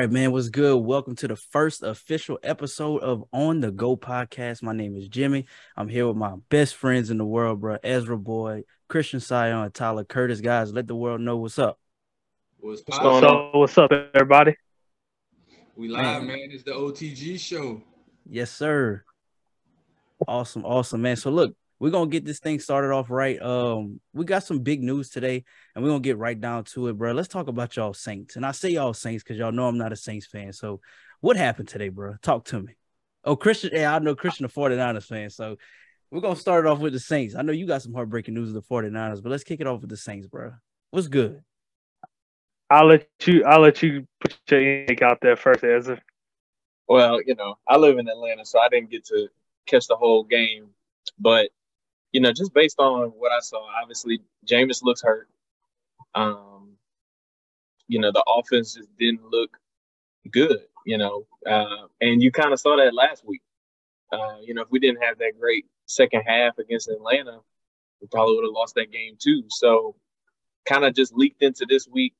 All 0.00 0.06
right, 0.06 0.12
man. 0.14 0.32
What's 0.32 0.48
good? 0.48 0.78
Welcome 0.78 1.14
to 1.16 1.28
the 1.28 1.36
first 1.36 1.82
official 1.82 2.38
episode 2.42 3.02
of 3.02 3.22
On 3.34 3.60
the 3.60 3.70
Geaux 3.70 3.98
podcast. 3.98 4.62
My 4.62 4.72
name 4.72 4.96
is 4.96 5.08
Jimmy. 5.08 5.44
I'm 5.76 5.88
here 5.88 6.08
with 6.08 6.16
my 6.16 6.36
best 6.48 6.76
friends 6.76 7.10
in 7.10 7.18
the 7.18 7.24
world, 7.26 7.60
bro. 7.60 7.76
Ezra 7.84 8.16
Boyd, 8.16 8.64
Christian 8.88 9.20
Sion, 9.20 9.58
and 9.58 9.74
Tyler 9.74 10.04
Curtis. 10.04 10.40
Guys, 10.40 10.72
let 10.72 10.86
the 10.86 10.94
world 10.94 11.20
know 11.20 11.36
what's 11.36 11.58
up. 11.58 11.78
What's 12.60 12.80
What's 12.86 12.98
going 12.98 13.26
on? 13.26 13.60
What's 13.60 13.76
up, 13.76 13.92
everybody? 14.14 14.56
We 15.76 15.88
live, 15.88 16.22
man. 16.22 16.48
It's 16.50 16.62
the 16.62 16.70
OTG 16.70 17.38
show. 17.38 17.82
Yes, 18.26 18.50
sir. 18.50 19.04
Awesome, 20.26 20.64
awesome, 20.64 21.02
man. 21.02 21.16
So 21.16 21.30
look, 21.30 21.54
we're 21.80 21.90
gonna 21.90 22.10
get 22.10 22.26
this 22.26 22.38
thing 22.38 22.60
started 22.60 22.92
off 22.92 23.10
right. 23.10 23.40
Um, 23.40 24.00
we 24.12 24.26
got 24.26 24.44
some 24.44 24.58
big 24.60 24.82
news 24.82 25.08
today, 25.08 25.44
and 25.74 25.82
we're 25.82 25.90
gonna 25.90 26.00
get 26.00 26.18
right 26.18 26.38
down 26.38 26.64
to 26.64 26.88
it, 26.88 26.98
bro. 26.98 27.12
Let's 27.12 27.28
talk 27.28 27.48
about 27.48 27.74
y'all 27.74 27.94
Saints. 27.94 28.36
And 28.36 28.44
I 28.44 28.52
say 28.52 28.68
y'all 28.68 28.92
Saints 28.92 29.24
because 29.24 29.38
y'all 29.38 29.50
know 29.50 29.66
I'm 29.66 29.78
not 29.78 29.92
a 29.92 29.96
Saints 29.96 30.26
fan. 30.26 30.52
So 30.52 30.80
what 31.20 31.38
happened 31.38 31.68
today, 31.68 31.88
bro? 31.88 32.16
Talk 32.22 32.44
to 32.46 32.60
me. 32.60 32.76
Oh, 33.24 33.34
Christian, 33.34 33.70
yeah, 33.72 33.94
I 33.94 33.98
know 33.98 34.14
Christian 34.14 34.44
a 34.44 34.48
49ers 34.48 35.06
fan. 35.06 35.30
So 35.30 35.56
we're 36.10 36.20
gonna 36.20 36.36
start 36.36 36.66
it 36.66 36.68
off 36.68 36.80
with 36.80 36.92
the 36.92 37.00
Saints. 37.00 37.34
I 37.34 37.40
know 37.40 37.52
you 37.52 37.66
got 37.66 37.80
some 37.80 37.94
heartbreaking 37.94 38.34
news 38.34 38.48
of 38.48 38.54
the 38.54 38.62
49ers, 38.62 39.22
but 39.22 39.30
let's 39.30 39.44
kick 39.44 39.60
it 39.60 39.66
off 39.66 39.80
with 39.80 39.90
the 39.90 39.96
Saints, 39.96 40.26
bro. 40.26 40.52
What's 40.90 41.08
good? 41.08 41.42
I'll 42.68 42.86
let 42.88 43.08
you. 43.24 43.42
I'll 43.44 43.60
let 43.60 43.82
you 43.82 44.06
put 44.20 44.38
your 44.50 44.84
ink 44.84 45.00
out 45.00 45.18
there 45.22 45.36
first, 45.36 45.64
Ezra. 45.64 46.00
Well, 46.88 47.20
you 47.24 47.36
know, 47.36 47.56
I 47.66 47.78
live 47.78 47.98
in 47.98 48.06
Atlanta, 48.06 48.44
so 48.44 48.60
I 48.60 48.68
didn't 48.68 48.90
get 48.90 49.06
to 49.06 49.28
catch 49.66 49.86
the 49.86 49.96
whole 49.96 50.24
game. 50.24 50.68
But 51.18 51.50
you 52.12 52.20
know, 52.20 52.32
just 52.32 52.52
based 52.52 52.78
on 52.78 53.10
what 53.10 53.32
I 53.32 53.40
saw, 53.40 53.64
obviously 53.80 54.20
Jameis 54.46 54.82
looks 54.82 55.02
hurt. 55.02 55.28
Um, 56.14 56.76
you 57.86 58.00
know, 58.00 58.10
the 58.12 58.24
offense 58.26 58.74
just 58.74 58.88
didn't 58.98 59.24
look 59.30 59.56
good. 60.30 60.60
You 60.86 60.98
know, 60.98 61.26
uh, 61.46 61.86
and 62.00 62.22
you 62.22 62.32
kind 62.32 62.52
of 62.52 62.60
saw 62.60 62.76
that 62.76 62.94
last 62.94 63.24
week. 63.24 63.42
Uh, 64.12 64.38
you 64.42 64.54
know, 64.54 64.62
if 64.62 64.68
we 64.70 64.78
didn't 64.78 65.02
have 65.02 65.18
that 65.18 65.34
great 65.38 65.66
second 65.86 66.22
half 66.26 66.58
against 66.58 66.88
Atlanta, 66.88 67.38
we 68.00 68.08
probably 68.08 68.36
would 68.36 68.44
have 68.44 68.52
lost 68.52 68.74
that 68.76 68.90
game 68.90 69.16
too. 69.18 69.44
So, 69.48 69.94
kind 70.66 70.84
of 70.84 70.94
just 70.94 71.14
leaked 71.14 71.42
into 71.42 71.66
this 71.68 71.86
week. 71.86 72.14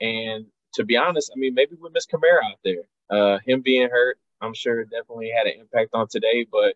And 0.00 0.46
to 0.74 0.84
be 0.84 0.96
honest, 0.96 1.30
I 1.34 1.38
mean, 1.38 1.54
maybe 1.54 1.76
we 1.80 1.88
missed 1.90 2.10
Kamara 2.10 2.44
out 2.44 2.58
there. 2.64 2.82
Uh, 3.08 3.38
him 3.46 3.60
being 3.60 3.88
hurt, 3.88 4.18
I'm 4.40 4.54
sure 4.54 4.84
definitely 4.84 5.32
had 5.34 5.46
an 5.46 5.60
impact 5.60 5.90
on 5.94 6.08
today. 6.08 6.46
But 6.50 6.74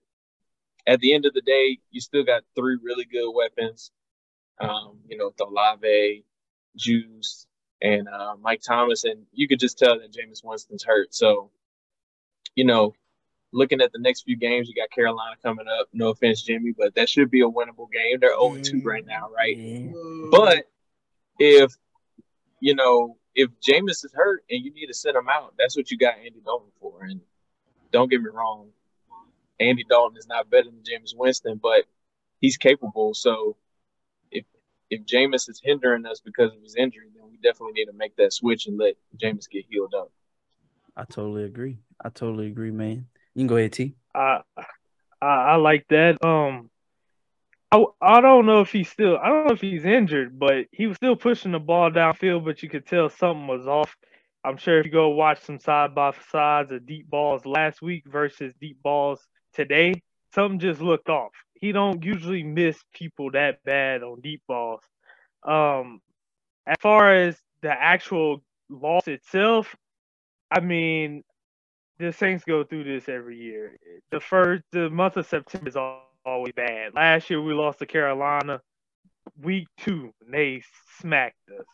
at 0.86 1.00
the 1.00 1.14
end 1.14 1.26
of 1.26 1.34
the 1.34 1.40
day, 1.40 1.78
you 1.90 2.00
still 2.00 2.24
got 2.24 2.44
three 2.54 2.78
really 2.82 3.04
good 3.04 3.30
weapons. 3.32 3.90
Um, 4.60 4.98
you 5.08 5.16
know, 5.16 5.32
the 5.36 5.46
Olave, 5.46 6.24
Juice, 6.76 7.46
and 7.82 8.08
uh, 8.08 8.34
Mike 8.40 8.62
Thomas, 8.66 9.04
and 9.04 9.26
you 9.32 9.48
could 9.48 9.58
just 9.60 9.78
tell 9.78 9.98
that 9.98 10.12
Jameis 10.12 10.44
Winston's 10.44 10.84
hurt. 10.84 11.14
So, 11.14 11.50
you 12.54 12.64
know, 12.64 12.94
looking 13.52 13.80
at 13.80 13.92
the 13.92 13.98
next 13.98 14.22
few 14.22 14.36
games, 14.36 14.68
you 14.68 14.74
got 14.74 14.90
Carolina 14.90 15.36
coming 15.42 15.66
up. 15.68 15.88
No 15.92 16.08
offense, 16.10 16.42
Jimmy, 16.42 16.72
but 16.76 16.94
that 16.94 17.08
should 17.08 17.30
be 17.30 17.40
a 17.40 17.48
winnable 17.48 17.90
game. 17.90 18.18
They're 18.20 18.38
0 18.38 18.58
2 18.62 18.82
right 18.82 19.04
now, 19.06 19.28
right? 19.34 19.56
But 20.30 20.68
if, 21.38 21.74
you 22.60 22.74
know, 22.74 23.16
if 23.34 23.50
Jameis 23.60 24.04
is 24.04 24.12
hurt 24.14 24.44
and 24.48 24.64
you 24.64 24.72
need 24.72 24.86
to 24.86 24.94
sit 24.94 25.14
him 25.14 25.28
out, 25.28 25.54
that's 25.58 25.76
what 25.76 25.90
you 25.90 25.98
got 25.98 26.16
Andy 26.18 26.40
Dalton 26.44 26.70
for. 26.80 27.02
And 27.04 27.20
don't 27.92 28.10
get 28.10 28.22
me 28.22 28.30
wrong, 28.32 28.68
Andy 29.64 29.84
Dalton 29.88 30.18
is 30.18 30.28
not 30.28 30.50
better 30.50 30.70
than 30.70 30.82
Jameis 30.82 31.16
Winston, 31.16 31.58
but 31.62 31.84
he's 32.40 32.56
capable. 32.56 33.14
So 33.14 33.56
if 34.30 34.44
if 34.90 35.04
Jameis 35.04 35.48
is 35.48 35.60
hindering 35.62 36.06
us 36.06 36.20
because 36.20 36.52
of 36.52 36.62
his 36.62 36.76
injury, 36.76 37.06
then 37.14 37.24
we 37.30 37.36
definitely 37.36 37.72
need 37.72 37.86
to 37.86 37.92
make 37.92 38.16
that 38.16 38.32
switch 38.32 38.66
and 38.66 38.78
let 38.78 38.94
Jameis 39.16 39.48
get 39.48 39.64
healed 39.68 39.94
up. 39.94 40.10
I 40.96 41.04
totally 41.04 41.44
agree. 41.44 41.78
I 42.04 42.10
totally 42.10 42.46
agree, 42.46 42.70
man. 42.70 43.06
You 43.34 43.40
can 43.40 43.46
go 43.46 43.56
ahead, 43.56 43.72
T. 43.72 43.96
I, 44.14 44.40
I 45.20 45.26
I 45.26 45.56
like 45.56 45.86
that. 45.88 46.24
Um, 46.24 46.70
I 47.72 47.84
I 48.00 48.20
don't 48.20 48.46
know 48.46 48.60
if 48.60 48.70
he's 48.70 48.90
still. 48.90 49.18
I 49.18 49.28
don't 49.28 49.46
know 49.46 49.54
if 49.54 49.60
he's 49.60 49.84
injured, 49.84 50.38
but 50.38 50.66
he 50.70 50.86
was 50.86 50.96
still 50.96 51.16
pushing 51.16 51.52
the 51.52 51.58
ball 51.58 51.90
downfield. 51.90 52.44
But 52.44 52.62
you 52.62 52.68
could 52.68 52.86
tell 52.86 53.08
something 53.08 53.46
was 53.46 53.66
off. 53.66 53.96
I'm 54.44 54.58
sure 54.58 54.78
if 54.78 54.84
you 54.84 54.92
go 54.92 55.08
watch 55.08 55.40
some 55.40 55.58
side 55.58 55.94
by 55.94 56.12
sides 56.30 56.70
of 56.70 56.84
deep 56.84 57.08
balls 57.08 57.46
last 57.46 57.80
week 57.80 58.04
versus 58.06 58.52
deep 58.60 58.82
balls 58.82 59.26
today, 59.54 60.02
something 60.34 60.58
just 60.58 60.80
looked 60.80 61.08
off. 61.08 61.32
He 61.54 61.72
don't 61.72 62.02
usually 62.04 62.42
miss 62.42 62.78
people 62.92 63.30
that 63.32 63.62
bad 63.64 64.02
on 64.02 64.20
deep 64.20 64.42
balls. 64.46 64.82
Um, 65.42 66.00
as 66.66 66.76
far 66.80 67.14
as 67.14 67.36
the 67.62 67.70
actual 67.70 68.42
loss 68.68 69.08
itself, 69.08 69.74
I 70.50 70.60
mean, 70.60 71.22
the 71.98 72.12
Saints 72.12 72.44
go 72.44 72.64
through 72.64 72.84
this 72.84 73.08
every 73.08 73.38
year. 73.38 73.76
The 74.10 74.20
first, 74.20 74.62
the 74.72 74.90
month 74.90 75.16
of 75.16 75.26
September 75.26 75.68
is 75.68 75.76
always 76.26 76.52
bad. 76.54 76.94
Last 76.94 77.30
year 77.30 77.40
we 77.40 77.54
lost 77.54 77.78
to 77.78 77.86
Carolina, 77.86 78.60
week 79.40 79.68
two, 79.78 80.12
they 80.28 80.62
smacked 81.00 81.36
us. 81.58 81.66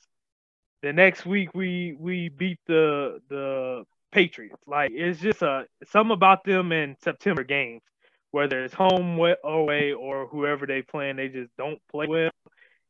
The 0.83 0.93
next 0.93 1.27
week 1.27 1.51
we 1.55 1.95
we 1.99 2.31
beat 2.31 2.59
the 2.67 3.21
the 3.29 3.85
Patriots. 4.13 4.63
Like 4.67 4.91
it's 4.93 5.21
just 5.21 5.43
a 5.43 5.67
some 5.91 6.11
about 6.11 6.45
them 6.45 6.73
in 6.73 6.97
September 7.03 7.45
games, 7.45 7.83
whether 8.31 8.63
it's 8.65 8.75
home 8.75 9.19
away 9.45 9.93
or 9.93 10.27
whoever 10.27 10.67
they 10.67 10.83
playing, 10.83 11.17
they 11.17 11.29
just 11.29 11.51
don't 11.57 11.81
play 11.91 12.07
well. 12.07 12.31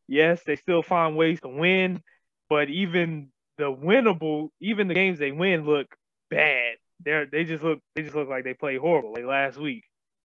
Yes, 0.08 0.41
they 0.44 0.56
still 0.56 0.82
find 0.82 1.16
ways 1.16 1.41
to 1.42 1.48
win, 1.48 2.03
but 2.48 2.69
even 2.69 3.28
the 3.58 3.72
winnable, 3.72 4.48
even 4.60 4.88
the 4.88 4.94
games 4.94 5.19
they 5.19 5.32
win 5.32 5.64
look 5.64 5.86
bad. 6.31 6.76
They're 7.04 7.26
they 7.26 7.44
just 7.44 7.62
look 7.62 7.78
they 7.94 8.02
just 8.02 8.14
look 8.14 8.28
like 8.28 8.44
they 8.44 8.54
play 8.54 8.76
horrible. 8.76 9.12
Like 9.12 9.25
last 9.25 9.56
week, 9.58 9.84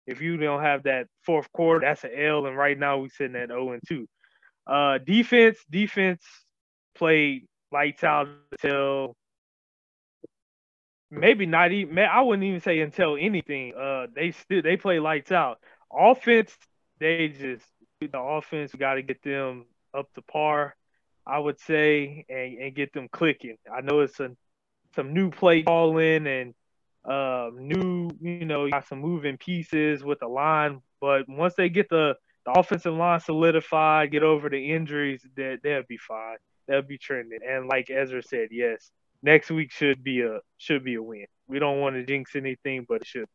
if 0.06 0.20
you 0.20 0.36
don't 0.36 0.62
have 0.62 0.84
that 0.84 1.06
fourth 1.24 1.50
quarter, 1.52 1.86
that's 1.86 2.04
an 2.04 2.10
L. 2.16 2.46
And 2.46 2.56
right 2.56 2.78
now 2.78 2.98
we're 2.98 3.08
sitting 3.08 3.36
at 3.36 3.48
0 3.48 3.72
and 3.72 3.82
2. 3.88 4.06
Uh, 4.66 4.98
defense, 4.98 5.58
defense 5.70 6.24
played 6.94 7.46
lights 7.72 8.04
out 8.04 8.28
until 8.52 9.14
maybe 11.12 11.46
not 11.46 11.72
even. 11.72 11.98
I 11.98 12.20
wouldn't 12.22 12.44
even 12.44 12.60
say 12.60 12.80
until 12.80 13.16
anything. 13.20 13.74
Uh, 13.74 14.06
they 14.14 14.32
still 14.32 14.62
they 14.62 14.76
play 14.76 14.98
lights 14.98 15.30
out. 15.30 15.58
Offense, 15.92 16.56
they 16.98 17.28
just 17.28 17.66
the 18.00 18.18
offense. 18.18 18.72
We 18.72 18.78
got 18.78 18.94
to 18.94 19.02
get 19.02 19.22
them 19.22 19.66
up 19.94 20.12
to 20.14 20.22
par. 20.22 20.74
I 21.26 21.38
would 21.38 21.60
say 21.60 22.24
and, 22.28 22.58
and 22.58 22.74
get 22.74 22.92
them 22.92 23.08
clicking. 23.08 23.56
I 23.72 23.80
know 23.80 24.00
it's 24.00 24.18
a, 24.18 24.30
some 24.96 25.14
new 25.14 25.30
play 25.30 25.62
calling 25.62 26.26
and 26.26 26.54
uh, 27.04 27.50
new, 27.54 28.10
you 28.20 28.44
know, 28.44 28.68
got 28.70 28.88
some 28.88 29.00
moving 29.00 29.36
pieces 29.36 30.02
with 30.02 30.20
the 30.20 30.28
line. 30.28 30.82
But 31.00 31.28
once 31.28 31.54
they 31.56 31.68
get 31.68 31.88
the, 31.88 32.14
the 32.44 32.52
offensive 32.52 32.94
line 32.94 33.20
solidified, 33.20 34.10
get 34.10 34.22
over 34.22 34.48
the 34.48 34.72
injuries, 34.72 35.24
that 35.36 35.60
they'll 35.62 35.82
be 35.88 35.96
fine. 35.96 36.38
They'll 36.66 36.82
be 36.82 36.98
trending. 36.98 37.40
And 37.48 37.68
like 37.68 37.88
Ezra 37.90 38.22
said, 38.22 38.48
yes, 38.50 38.90
next 39.22 39.50
week 39.50 39.70
should 39.70 40.02
be 40.02 40.22
a 40.22 40.40
should 40.58 40.84
be 40.84 40.94
a 40.94 41.02
win. 41.02 41.26
We 41.46 41.58
don't 41.58 41.80
want 41.80 41.96
to 41.96 42.04
jinx 42.04 42.36
anything, 42.36 42.86
but 42.88 43.02
it 43.02 43.06
should. 43.06 43.26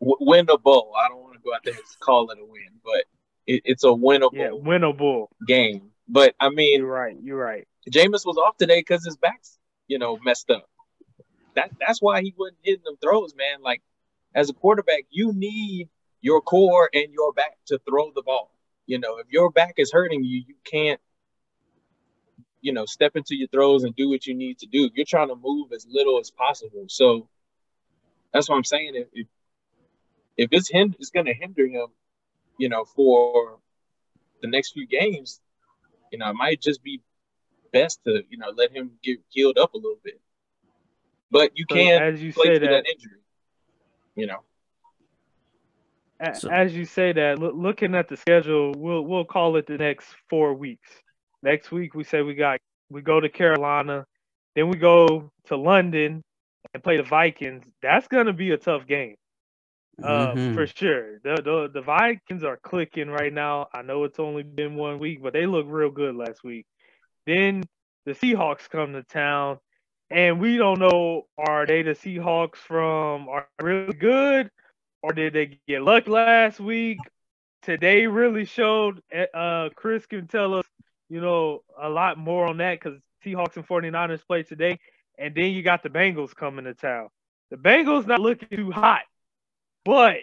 Winnable. 0.00 0.90
I 0.96 1.08
don't 1.08 1.22
want 1.22 1.34
to 1.34 1.40
go 1.44 1.54
out 1.54 1.60
there 1.64 1.74
and 1.74 1.82
call 2.00 2.30
it 2.30 2.38
a 2.38 2.44
win, 2.44 2.80
but 2.84 3.04
it, 3.46 3.62
it's 3.64 3.84
a 3.84 3.88
winnable. 3.88 4.32
Yeah, 4.32 4.50
winnable 4.50 5.28
game. 5.46 5.90
But 6.08 6.34
I 6.40 6.50
mean, 6.50 6.80
you're 6.80 6.90
right. 6.90 7.16
You're 7.22 7.38
right. 7.38 7.66
Jameis 7.90 8.26
was 8.26 8.36
off 8.36 8.56
today 8.56 8.80
because 8.80 9.04
his 9.04 9.16
back's 9.16 9.58
you 9.88 9.98
know 9.98 10.18
messed 10.24 10.50
up. 10.50 10.68
That 11.54 11.70
that's 11.80 12.02
why 12.02 12.22
he 12.22 12.34
wasn't 12.36 12.58
hitting 12.62 12.84
them 12.84 12.96
throws, 13.02 13.34
man. 13.36 13.62
Like 13.62 13.82
as 14.34 14.50
a 14.50 14.54
quarterback, 14.54 15.04
you 15.10 15.32
need 15.32 15.88
your 16.20 16.40
core 16.40 16.90
and 16.92 17.12
your 17.12 17.32
back 17.32 17.56
to 17.66 17.78
throw 17.88 18.10
the 18.14 18.22
ball. 18.22 18.50
You 18.86 18.98
know, 18.98 19.18
if 19.18 19.26
your 19.30 19.50
back 19.50 19.74
is 19.78 19.92
hurting 19.92 20.24
you, 20.24 20.42
you 20.46 20.54
can't 20.64 21.00
you 22.64 22.72
know, 22.72 22.86
step 22.86 23.14
into 23.14 23.36
your 23.36 23.48
throws 23.48 23.84
and 23.84 23.94
do 23.94 24.08
what 24.08 24.26
you 24.26 24.34
need 24.34 24.58
to 24.58 24.66
do. 24.66 24.88
You're 24.94 25.04
trying 25.04 25.28
to 25.28 25.36
move 25.36 25.70
as 25.72 25.86
little 25.86 26.18
as 26.18 26.30
possible. 26.30 26.86
So 26.88 27.28
that's 28.32 28.48
what 28.48 28.56
I'm 28.56 28.64
saying. 28.64 28.92
If 28.94 29.08
if, 29.12 29.26
if 30.38 30.48
it's 30.50 30.72
hind- 30.72 30.96
it's 30.98 31.10
going 31.10 31.26
to 31.26 31.34
hinder 31.34 31.66
him, 31.66 31.88
you 32.56 32.70
know, 32.70 32.86
for 32.86 33.58
the 34.40 34.48
next 34.48 34.72
few 34.72 34.86
games, 34.86 35.42
you 36.10 36.18
know, 36.18 36.30
it 36.30 36.36
might 36.36 36.62
just 36.62 36.82
be 36.82 37.02
best 37.70 38.02
to 38.04 38.22
you 38.30 38.38
know 38.38 38.50
let 38.56 38.72
him 38.72 38.92
get 39.02 39.18
healed 39.28 39.58
up 39.58 39.74
a 39.74 39.76
little 39.76 40.00
bit. 40.02 40.18
But 41.30 41.50
you 41.58 41.66
can 41.66 42.00
as 42.00 42.22
you 42.22 42.32
say 42.32 42.58
that, 42.58 42.60
that 42.60 42.86
injury, 42.90 43.20
you 44.16 44.26
know. 44.26 44.40
As 46.50 46.74
you 46.74 46.86
say 46.86 47.12
that, 47.12 47.38
looking 47.38 47.94
at 47.94 48.08
the 48.08 48.16
schedule, 48.16 48.72
we'll 48.74 49.02
we'll 49.02 49.26
call 49.26 49.56
it 49.56 49.66
the 49.66 49.76
next 49.76 50.06
four 50.30 50.54
weeks. 50.54 50.88
Next 51.44 51.72
week 51.72 51.94
we 51.94 52.04
say 52.04 52.22
we 52.22 52.34
got 52.34 52.60
we 52.90 53.02
go 53.02 53.20
to 53.20 53.28
Carolina, 53.30 54.06
then 54.56 54.68
we 54.70 54.78
go 54.78 55.30
to 55.46 55.56
London 55.56 56.22
and 56.74 56.84
play 56.84 56.96
the 56.98 57.04
Vikings. 57.04 57.64
That's 57.82 58.08
gonna 58.08 58.32
be 58.34 58.52
a 58.52 58.58
tough 58.58 58.86
game. 58.86 59.16
Uh, 60.02 60.34
mm-hmm. 60.34 60.54
for 60.56 60.66
sure. 60.66 61.20
The, 61.20 61.36
the 61.42 61.70
the 61.74 61.82
Vikings 61.82 62.44
are 62.44 62.58
clicking 62.58 63.10
right 63.10 63.32
now. 63.32 63.68
I 63.74 63.82
know 63.82 64.04
it's 64.04 64.20
only 64.20 64.42
been 64.44 64.76
one 64.76 64.98
week, 65.00 65.22
but 65.22 65.34
they 65.34 65.46
look 65.46 65.66
real 65.68 65.90
good 65.90 66.16
last 66.16 66.44
week. 66.44 66.66
Then 67.26 67.64
the 68.06 68.12
Seahawks 68.12 68.68
come 68.70 68.94
to 68.94 69.02
town. 69.04 69.58
and 70.10 70.40
we 70.40 70.56
don't 70.58 70.80
know 70.80 71.26
are 71.38 71.66
they 71.66 71.82
the 71.82 71.92
Seahawks 71.92 72.56
from 72.56 73.28
are 73.28 73.48
really 73.62 73.94
good 73.94 74.50
or 75.02 75.12
did 75.12 75.34
they 75.34 75.60
get 75.68 75.82
luck 75.82 76.08
last 76.08 76.60
week? 76.60 76.98
Today 77.62 78.06
really 78.06 78.44
showed. 78.46 79.02
eh, 79.12 79.26
Uh, 79.34 79.70
Chris 79.76 80.06
can 80.06 80.26
tell 80.28 80.54
us, 80.54 80.66
you 81.14 81.20
know, 81.20 81.60
a 81.80 81.88
lot 81.88 82.18
more 82.18 82.48
on 82.48 82.56
that 82.56 82.80
because 82.80 82.98
Seahawks 83.24 83.54
and 83.54 83.64
49ers 83.64 84.26
play 84.26 84.42
today, 84.42 84.80
and 85.16 85.32
then 85.32 85.52
you 85.52 85.62
got 85.62 85.84
the 85.84 85.88
Bengals 85.88 86.34
coming 86.34 86.64
to 86.64 86.74
town. 86.74 87.06
The 87.50 87.56
Bengals 87.56 88.04
not 88.04 88.20
looking 88.20 88.48
too 88.48 88.72
hot, 88.72 89.02
but 89.84 90.16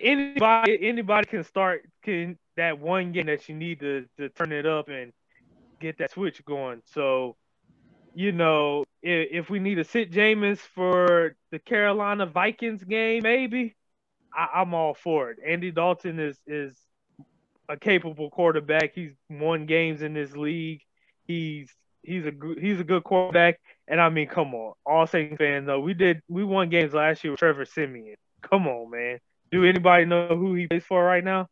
anybody 0.00 0.78
anybody 0.86 1.26
can 1.26 1.42
start 1.42 1.82
can 2.04 2.38
that 2.56 2.78
one 2.78 3.10
game 3.10 3.26
that 3.26 3.48
you 3.48 3.56
need 3.56 3.80
to 3.80 4.06
to 4.18 4.28
turn 4.28 4.52
it 4.52 4.66
up 4.66 4.88
and 4.88 5.12
get 5.80 5.98
that 5.98 6.12
switch 6.12 6.44
going. 6.44 6.80
So, 6.84 7.34
you 8.14 8.30
know, 8.30 8.84
if, 9.02 9.28
if 9.32 9.50
we 9.50 9.58
need 9.58 9.74
to 9.74 9.84
sit 9.84 10.12
Jameis 10.12 10.58
for 10.58 11.34
the 11.50 11.58
Carolina 11.58 12.26
Vikings 12.26 12.84
game, 12.84 13.24
maybe 13.24 13.74
I, 14.32 14.60
I'm 14.60 14.74
all 14.74 14.94
for 14.94 15.32
it. 15.32 15.38
Andy 15.44 15.72
Dalton 15.72 16.20
is 16.20 16.38
is 16.46 16.85
a 17.68 17.76
capable 17.76 18.30
quarterback. 18.30 18.92
He's 18.94 19.12
won 19.28 19.66
games 19.66 20.02
in 20.02 20.14
this 20.14 20.36
league. 20.36 20.80
He's 21.24 21.70
he's 22.02 22.26
a 22.26 22.30
good 22.30 22.58
he's 22.58 22.80
a 22.80 22.84
good 22.84 23.04
quarterback. 23.04 23.60
And 23.88 24.00
I 24.00 24.08
mean, 24.08 24.28
come 24.28 24.54
on, 24.54 24.74
all 24.84 25.06
Saints 25.06 25.36
fans 25.36 25.66
though. 25.66 25.80
We 25.80 25.94
did 25.94 26.22
we 26.28 26.44
won 26.44 26.68
games 26.68 26.94
last 26.94 27.22
year 27.24 27.32
with 27.32 27.40
Trevor 27.40 27.64
Siemian. 27.64 28.16
Come 28.42 28.66
on, 28.66 28.90
man. 28.90 29.18
Do 29.50 29.64
anybody 29.64 30.04
know 30.04 30.28
who 30.28 30.54
he 30.54 30.66
plays 30.66 30.84
for 30.84 31.04
right 31.04 31.24
now? 31.24 31.48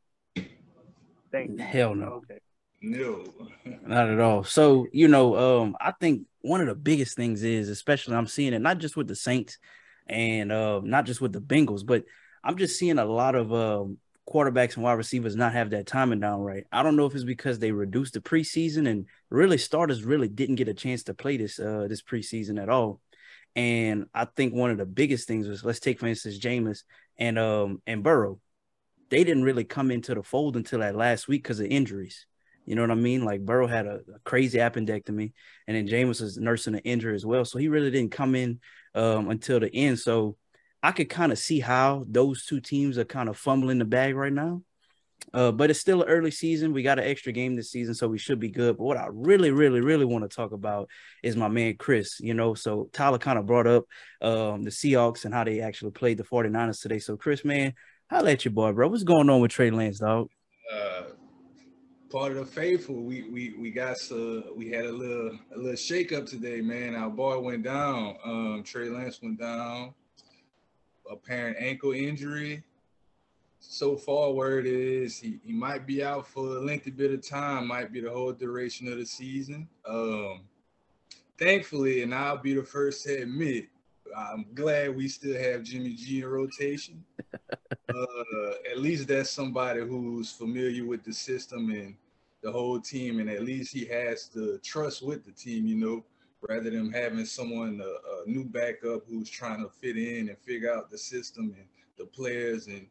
Thank. 1.30 1.58
Hell 1.60 1.94
no. 1.94 2.22
Okay. 2.30 2.38
No. 2.82 3.24
Not 3.86 4.10
at 4.10 4.20
all. 4.20 4.44
So, 4.44 4.86
you 4.92 5.08
know, 5.08 5.36
um, 5.62 5.76
I 5.80 5.92
think 5.92 6.26
one 6.42 6.60
of 6.60 6.66
the 6.66 6.74
biggest 6.74 7.16
things 7.16 7.42
is, 7.42 7.68
especially 7.68 8.14
I'm 8.14 8.26
seeing 8.26 8.52
it 8.52 8.60
not 8.60 8.78
just 8.78 8.96
with 8.96 9.08
the 9.08 9.16
Saints 9.16 9.58
and 10.06 10.52
uh, 10.52 10.80
not 10.84 11.06
just 11.06 11.20
with 11.20 11.32
the 11.32 11.40
Bengals, 11.40 11.84
but 11.84 12.04
I'm 12.42 12.56
just 12.56 12.78
seeing 12.78 12.98
a 12.98 13.04
lot 13.04 13.34
of 13.34 13.52
um, 13.52 13.98
quarterbacks 14.28 14.74
and 14.74 14.84
wide 14.84 14.94
receivers 14.94 15.36
not 15.36 15.52
have 15.52 15.70
that 15.70 15.86
timing 15.86 16.20
down 16.20 16.40
right. 16.40 16.64
I 16.72 16.82
don't 16.82 16.96
know 16.96 17.06
if 17.06 17.14
it's 17.14 17.24
because 17.24 17.58
they 17.58 17.72
reduced 17.72 18.14
the 18.14 18.20
preseason 18.20 18.88
and 18.88 19.06
really 19.30 19.58
starters 19.58 20.04
really 20.04 20.28
didn't 20.28 20.54
get 20.54 20.68
a 20.68 20.74
chance 20.74 21.02
to 21.04 21.14
play 21.14 21.36
this 21.36 21.58
uh, 21.58 21.86
this 21.88 22.02
preseason 22.02 22.60
at 22.60 22.68
all. 22.68 23.00
And 23.56 24.06
I 24.14 24.24
think 24.24 24.54
one 24.54 24.70
of 24.70 24.78
the 24.78 24.86
biggest 24.86 25.28
things 25.28 25.46
was 25.46 25.64
let's 25.64 25.80
take 25.80 26.00
for 26.00 26.06
instance 26.06 26.38
Jameis 26.38 26.84
and 27.18 27.38
um 27.38 27.82
and 27.86 28.02
Burrow. 28.02 28.40
They 29.10 29.22
didn't 29.22 29.44
really 29.44 29.64
come 29.64 29.90
into 29.90 30.14
the 30.14 30.22
fold 30.22 30.56
until 30.56 30.80
that 30.80 30.96
last 30.96 31.28
week 31.28 31.42
because 31.42 31.60
of 31.60 31.66
injuries. 31.66 32.26
You 32.64 32.74
know 32.74 32.82
what 32.82 32.90
I 32.90 32.94
mean? 32.94 33.24
Like 33.24 33.44
Burrow 33.44 33.66
had 33.66 33.86
a, 33.86 34.00
a 34.14 34.18
crazy 34.24 34.58
appendectomy, 34.58 35.32
and 35.66 35.76
then 35.76 35.86
Jameis 35.86 36.22
was 36.22 36.38
nursing 36.38 36.74
an 36.74 36.80
injury 36.80 37.14
as 37.14 37.26
well. 37.26 37.44
So 37.44 37.58
he 37.58 37.68
really 37.68 37.90
didn't 37.90 38.12
come 38.12 38.34
in 38.34 38.60
um, 38.94 39.28
until 39.28 39.60
the 39.60 39.72
end. 39.74 39.98
So 39.98 40.36
I 40.84 40.92
could 40.92 41.08
kind 41.08 41.32
of 41.32 41.38
see 41.38 41.60
how 41.60 42.04
those 42.06 42.44
two 42.44 42.60
teams 42.60 42.98
are 42.98 43.06
kind 43.06 43.30
of 43.30 43.38
fumbling 43.38 43.78
the 43.78 43.86
bag 43.86 44.14
right 44.14 44.30
now. 44.32 44.60
Uh, 45.32 45.50
but 45.50 45.70
it's 45.70 45.80
still 45.80 46.02
an 46.02 46.08
early 46.10 46.30
season. 46.30 46.74
We 46.74 46.82
got 46.82 46.98
an 46.98 47.06
extra 47.06 47.32
game 47.32 47.56
this 47.56 47.70
season, 47.70 47.94
so 47.94 48.06
we 48.06 48.18
should 48.18 48.38
be 48.38 48.50
good. 48.50 48.76
But 48.76 48.84
what 48.84 48.98
I 48.98 49.06
really, 49.10 49.50
really, 49.50 49.80
really 49.80 50.04
want 50.04 50.28
to 50.30 50.36
talk 50.36 50.52
about 50.52 50.90
is 51.22 51.36
my 51.36 51.48
man 51.48 51.76
Chris. 51.78 52.20
You 52.20 52.34
know, 52.34 52.52
so 52.52 52.90
Tyler 52.92 53.16
kind 53.16 53.38
of 53.38 53.46
brought 53.46 53.66
up 53.66 53.84
um, 54.20 54.62
the 54.62 54.68
Seahawks 54.68 55.24
and 55.24 55.32
how 55.32 55.42
they 55.42 55.62
actually 55.62 55.92
played 55.92 56.18
the 56.18 56.22
49ers 56.22 56.82
today. 56.82 56.98
So 56.98 57.16
Chris, 57.16 57.46
man, 57.46 57.72
holla 58.10 58.32
at 58.32 58.44
your 58.44 58.52
boy, 58.52 58.72
bro. 58.72 58.88
What's 58.88 59.04
going 59.04 59.30
on 59.30 59.40
with 59.40 59.52
Trey 59.52 59.70
Lance, 59.70 60.00
dog? 60.00 60.28
Uh, 60.70 61.04
part 62.10 62.32
of 62.32 62.36
the 62.36 62.44
faithful, 62.44 63.02
we 63.02 63.22
we 63.30 63.54
we 63.58 63.70
got 63.70 63.96
uh, 64.12 64.52
we 64.54 64.68
had 64.68 64.84
a 64.84 64.92
little 64.92 65.38
a 65.54 65.56
little 65.56 65.76
shake 65.76 66.12
up 66.12 66.26
today, 66.26 66.60
man. 66.60 66.94
Our 66.94 67.08
boy 67.08 67.38
went 67.38 67.62
down. 67.62 68.16
Um, 68.22 68.62
Trey 68.66 68.90
Lance 68.90 69.22
went 69.22 69.40
down. 69.40 69.94
Apparent 71.10 71.56
ankle 71.58 71.92
injury. 71.92 72.64
So 73.60 73.96
far, 73.96 74.32
word 74.32 74.66
is 74.66 75.18
he, 75.18 75.40
he 75.44 75.52
might 75.52 75.86
be 75.86 76.04
out 76.04 76.26
for 76.26 76.44
a 76.44 76.60
lengthy 76.60 76.90
bit 76.90 77.12
of 77.12 77.26
time, 77.26 77.66
might 77.66 77.92
be 77.92 78.00
the 78.00 78.10
whole 78.10 78.32
duration 78.32 78.88
of 78.88 78.98
the 78.98 79.06
season. 79.06 79.68
Um, 79.86 80.42
thankfully, 81.38 82.02
and 82.02 82.14
I'll 82.14 82.36
be 82.36 82.54
the 82.54 82.62
first 82.62 83.04
to 83.04 83.22
admit, 83.22 83.68
I'm 84.16 84.46
glad 84.54 84.94
we 84.94 85.08
still 85.08 85.40
have 85.40 85.62
Jimmy 85.62 85.94
G 85.94 86.20
in 86.20 86.26
rotation. 86.26 87.04
uh, 87.88 88.50
at 88.70 88.78
least 88.78 89.08
that's 89.08 89.30
somebody 89.30 89.80
who's 89.80 90.30
familiar 90.30 90.84
with 90.84 91.02
the 91.02 91.12
system 91.12 91.70
and 91.70 91.94
the 92.42 92.52
whole 92.52 92.78
team, 92.78 93.20
and 93.20 93.30
at 93.30 93.42
least 93.42 93.72
he 93.72 93.86
has 93.86 94.28
the 94.28 94.60
trust 94.62 95.02
with 95.02 95.24
the 95.24 95.32
team, 95.32 95.66
you 95.66 95.76
know, 95.76 96.04
rather 96.48 96.70
than 96.70 96.92
having 96.92 97.24
someone 97.24 97.80
a, 97.82 98.22
a 98.22 98.28
new 98.28 98.44
backup 98.44 99.02
who's 99.08 99.30
trying 99.30 99.62
to 99.62 99.68
fit 99.68 99.96
in 99.96 100.28
and 100.28 100.38
figure 100.38 100.72
out 100.72 100.90
the 100.90 100.98
system 100.98 101.54
and 101.56 101.66
the 101.96 102.04
players 102.04 102.66
and 102.66 102.86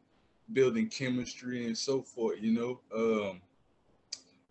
building 0.52 0.88
chemistry 0.88 1.66
and 1.66 1.76
so 1.76 2.02
forth, 2.02 2.38
you 2.40 2.52
know. 2.52 2.80
Um, 2.94 3.40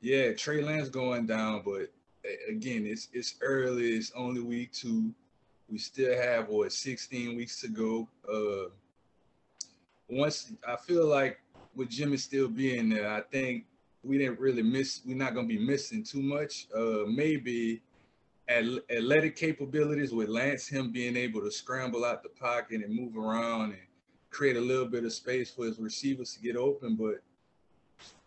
yeah, 0.02 0.34
Trey 0.34 0.62
Lance 0.62 0.90
going 0.90 1.26
down, 1.26 1.64
but 1.64 1.92
again, 2.50 2.86
it's 2.86 3.10
it's 3.14 3.36
early. 3.42 3.94
It's 3.94 4.12
only 4.16 4.42
week 4.42 4.74
two. 4.74 5.14
We 5.70 5.78
still 5.78 6.16
have 6.16 6.50
what 6.50 6.72
16 6.72 7.36
weeks 7.36 7.62
to 7.62 7.68
go. 7.68 8.08
Uh, 8.30 8.70
once 10.10 10.52
I 10.68 10.76
feel 10.76 11.08
like 11.08 11.40
with 11.76 11.90
Jimmy 11.90 12.18
still 12.18 12.48
being 12.48 12.90
there, 12.90 13.10
I 13.10 13.22
think 13.22 13.66
we 14.04 14.18
didn't 14.18 14.40
really 14.40 14.62
miss. 14.62 15.02
We're 15.06 15.16
not 15.16 15.34
gonna 15.34 15.48
be 15.48 15.58
missing 15.58 16.04
too 16.04 16.22
much. 16.22 16.68
Uh, 16.76 17.06
maybe 17.08 17.82
athletic 18.50 19.36
capabilities 19.36 20.12
with 20.14 20.30
Lance, 20.30 20.68
him 20.68 20.92
being 20.92 21.16
able 21.16 21.42
to 21.42 21.52
scramble 21.52 22.04
out 22.06 22.24
the 22.24 22.30
pocket 22.30 22.84
and 22.84 22.94
move 22.94 23.18
around 23.18 23.72
and 23.72 23.82
create 24.30 24.58
a 24.58 24.62
little 24.62 24.86
bit 24.88 25.06
of 25.06 25.14
space 25.14 25.52
for 25.52 25.66
his 25.66 25.80
receivers 25.80 26.34
to 26.34 26.40
get 26.42 26.56
open. 26.56 26.96
But 26.96 27.22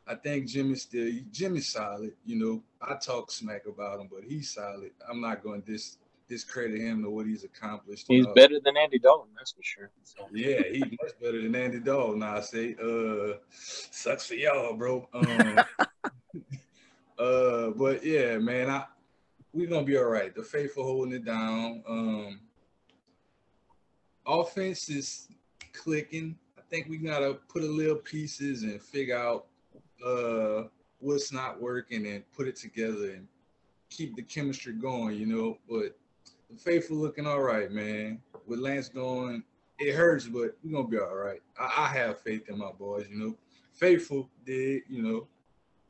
I 0.06 0.14
think 0.14 0.46
Jimmy's 0.46 0.82
still 0.82 1.12
Jimmy's 1.32 1.68
solid. 1.68 2.12
You 2.24 2.36
know, 2.36 2.62
I 2.80 2.94
talk 2.94 3.30
smack 3.30 3.66
about 3.66 4.00
him, 4.00 4.08
but 4.10 4.22
he's 4.24 4.54
solid. 4.54 4.92
I'm 5.08 5.20
not 5.20 5.42
going 5.42 5.62
to 5.62 5.72
dis 5.72 5.98
discredit 6.28 6.80
him 6.80 7.04
or 7.06 7.10
what 7.10 7.26
he's 7.26 7.44
accomplished. 7.44 8.06
He's 8.08 8.26
Uh, 8.26 8.32
better 8.32 8.58
than 8.58 8.76
Andy 8.76 8.98
Dalton, 8.98 9.30
that's 9.36 9.52
for 9.52 9.62
sure. 9.62 9.90
yeah, 10.32 10.60
he's 10.72 10.82
much 10.82 11.12
better 11.22 11.40
than 11.40 11.54
Andy 11.54 11.78
Dalton. 11.78 12.22
I 12.22 12.40
say, 12.40 12.74
uh, 12.82 13.36
sucks 13.52 14.26
for 14.26 14.34
y'all, 14.34 14.74
bro. 14.74 15.08
Um, 15.12 15.60
uh, 17.18 17.70
but 17.70 18.04
yeah, 18.04 18.38
man, 18.38 18.70
I 18.70 18.84
we're 19.56 19.66
gonna 19.66 19.86
be 19.86 19.96
all 19.96 20.04
right. 20.04 20.34
The 20.34 20.42
faithful 20.42 20.84
holding 20.84 21.14
it 21.14 21.24
down. 21.24 21.82
Um, 21.88 22.40
offense 24.26 24.90
is 24.90 25.28
clicking. 25.72 26.36
I 26.58 26.60
think 26.68 26.88
we 26.90 26.98
gotta 26.98 27.38
put 27.48 27.62
a 27.62 27.66
little 27.66 27.96
pieces 27.96 28.64
and 28.64 28.80
figure 28.80 29.16
out 29.16 29.46
uh 30.04 30.64
what's 30.98 31.32
not 31.32 31.60
working 31.60 32.06
and 32.06 32.22
put 32.32 32.46
it 32.46 32.56
together 32.56 33.12
and 33.12 33.26
keep 33.88 34.14
the 34.14 34.22
chemistry 34.22 34.74
going, 34.74 35.16
you 35.16 35.26
know. 35.26 35.56
But 35.68 35.96
the 36.50 36.58
faithful 36.58 36.98
looking 36.98 37.26
all 37.26 37.40
right, 37.42 37.70
man. 37.70 38.20
With 38.46 38.58
Lance 38.58 38.90
going, 38.90 39.42
it 39.78 39.94
hurts, 39.94 40.26
but 40.26 40.56
we're 40.62 40.72
gonna 40.72 40.86
be 40.86 40.98
all 40.98 41.16
right. 41.16 41.40
I, 41.58 41.72
I 41.78 41.86
have 41.88 42.20
faith 42.20 42.50
in 42.50 42.58
my 42.58 42.72
boys, 42.72 43.06
you 43.10 43.18
know. 43.18 43.34
Faithful 43.72 44.28
did, 44.44 44.82
you 44.86 45.02
know. 45.02 45.28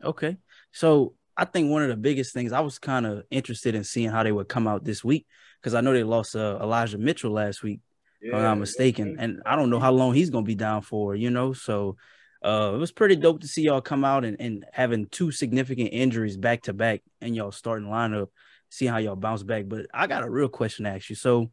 Okay. 0.05 0.37
So 0.71 1.15
I 1.37 1.45
think 1.45 1.71
one 1.71 1.83
of 1.83 1.89
the 1.89 1.97
biggest 1.97 2.33
things 2.33 2.53
I 2.53 2.61
was 2.61 2.79
kind 2.79 3.07
of 3.07 3.25
interested 3.31 3.75
in 3.75 3.85
seeing 3.85 4.11
how 4.11 4.23
they 4.23 4.33
would 4.33 4.49
come 4.49 4.67
out 4.67 4.85
this 4.85 5.05
week 5.05 5.27
because 5.61 5.75
I 5.75 5.81
know 5.81 5.93
they 5.93 6.03
lost 6.05 6.35
uh, 6.35 6.59
Elijah 6.61 6.99
Mitchell 6.99 7.33
last 7.33 7.63
week, 7.63 7.81
if 8.21 8.35
I'm 8.35 8.43
not 8.43 8.59
mistaken, 8.59 9.17
and 9.19 9.43
I 9.45 9.57
don't 9.57 9.71
know 9.71 9.81
how 9.81 9.93
long 9.93 10.15
he's 10.15 10.31
gonna 10.31 10.47
be 10.47 10.55
down 10.55 10.83
for, 10.83 11.15
you 11.15 11.31
know. 11.31 11.53
So 11.53 11.97
uh, 12.45 12.73
it 12.75 12.79
was 12.79 12.93
pretty 12.93 13.17
dope 13.17 13.41
to 13.41 13.49
see 13.49 13.63
y'all 13.63 13.81
come 13.81 14.05
out 14.05 14.25
and, 14.25 14.37
and 14.41 14.65
having 14.73 15.07
two 15.07 15.31
significant 15.31 15.91
injuries 15.93 16.37
back 16.37 16.63
to 16.63 16.73
back 16.73 17.03
in 17.21 17.35
y'all 17.35 17.53
starting 17.53 17.89
lineup, 17.89 18.29
seeing 18.71 18.91
how 18.91 18.99
y'all 18.99 19.17
bounce 19.17 19.43
back. 19.43 19.65
But 19.67 19.87
I 19.93 20.07
got 20.07 20.25
a 20.25 20.31
real 20.31 20.49
question 20.49 20.85
to 20.85 20.93
ask 20.93 21.11
you. 21.11 21.17
So 21.17 21.51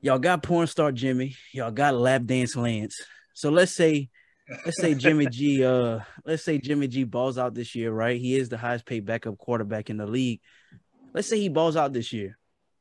y'all 0.00 0.18
got 0.18 0.42
porn 0.42 0.66
star 0.66 0.92
Jimmy, 0.92 1.36
y'all 1.52 1.70
got 1.70 1.94
lap 1.94 2.24
dance 2.24 2.54
Lance. 2.54 3.00
So 3.32 3.50
let's 3.50 3.72
say 3.72 4.10
let's 4.48 4.80
say 4.80 4.94
Jimmy 4.94 5.26
G, 5.26 5.64
uh, 5.64 6.00
let's 6.24 6.44
say 6.44 6.58
Jimmy 6.58 6.88
G 6.88 7.04
balls 7.04 7.38
out 7.38 7.54
this 7.54 7.74
year, 7.74 7.92
right? 7.92 8.20
He 8.20 8.36
is 8.36 8.48
the 8.48 8.58
highest 8.58 8.86
paid 8.86 9.06
backup 9.06 9.38
quarterback 9.38 9.90
in 9.90 9.96
the 9.96 10.06
league. 10.06 10.40
Let's 11.12 11.28
say 11.28 11.38
he 11.38 11.48
balls 11.48 11.76
out 11.76 11.92
this 11.92 12.12
year. 12.12 12.38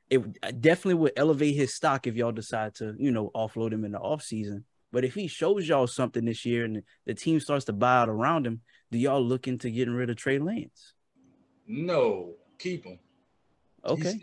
It 0.10 0.62
definitely 0.62 0.96
would 0.96 1.14
elevate 1.16 1.56
his 1.56 1.74
stock 1.74 2.06
if 2.08 2.16
y'all 2.16 2.32
decide 2.32 2.76
to, 2.76 2.96
you 3.00 3.12
know, 3.12 3.32
offload 3.36 3.72
him 3.72 3.86
in 3.86 3.92
the 3.92 4.00
offseason. 4.00 4.64
But 4.92 5.06
if 5.06 5.16
he 5.16 5.28
shows 5.28 5.68
y'all 5.68 5.88
something 5.88 6.24
this 6.24 6.46
year 6.46 6.66
and 6.66 6.84
the 7.06 7.16
team 7.16 7.40
starts 7.40 7.66
to 7.66 7.74
buy 7.74 7.98
out 7.98 8.10
around 8.10 8.46
him, 8.46 8.62
do 8.92 9.00
y'all 9.00 9.24
look 9.24 9.48
into 9.48 9.72
getting 9.72 9.96
rid 9.96 10.12
of 10.12 10.18
Trey 10.18 10.38
Lance? 10.38 10.94
No, 11.68 12.34
keep 12.60 12.86
him. 12.86 13.00
Okay. 13.84 14.20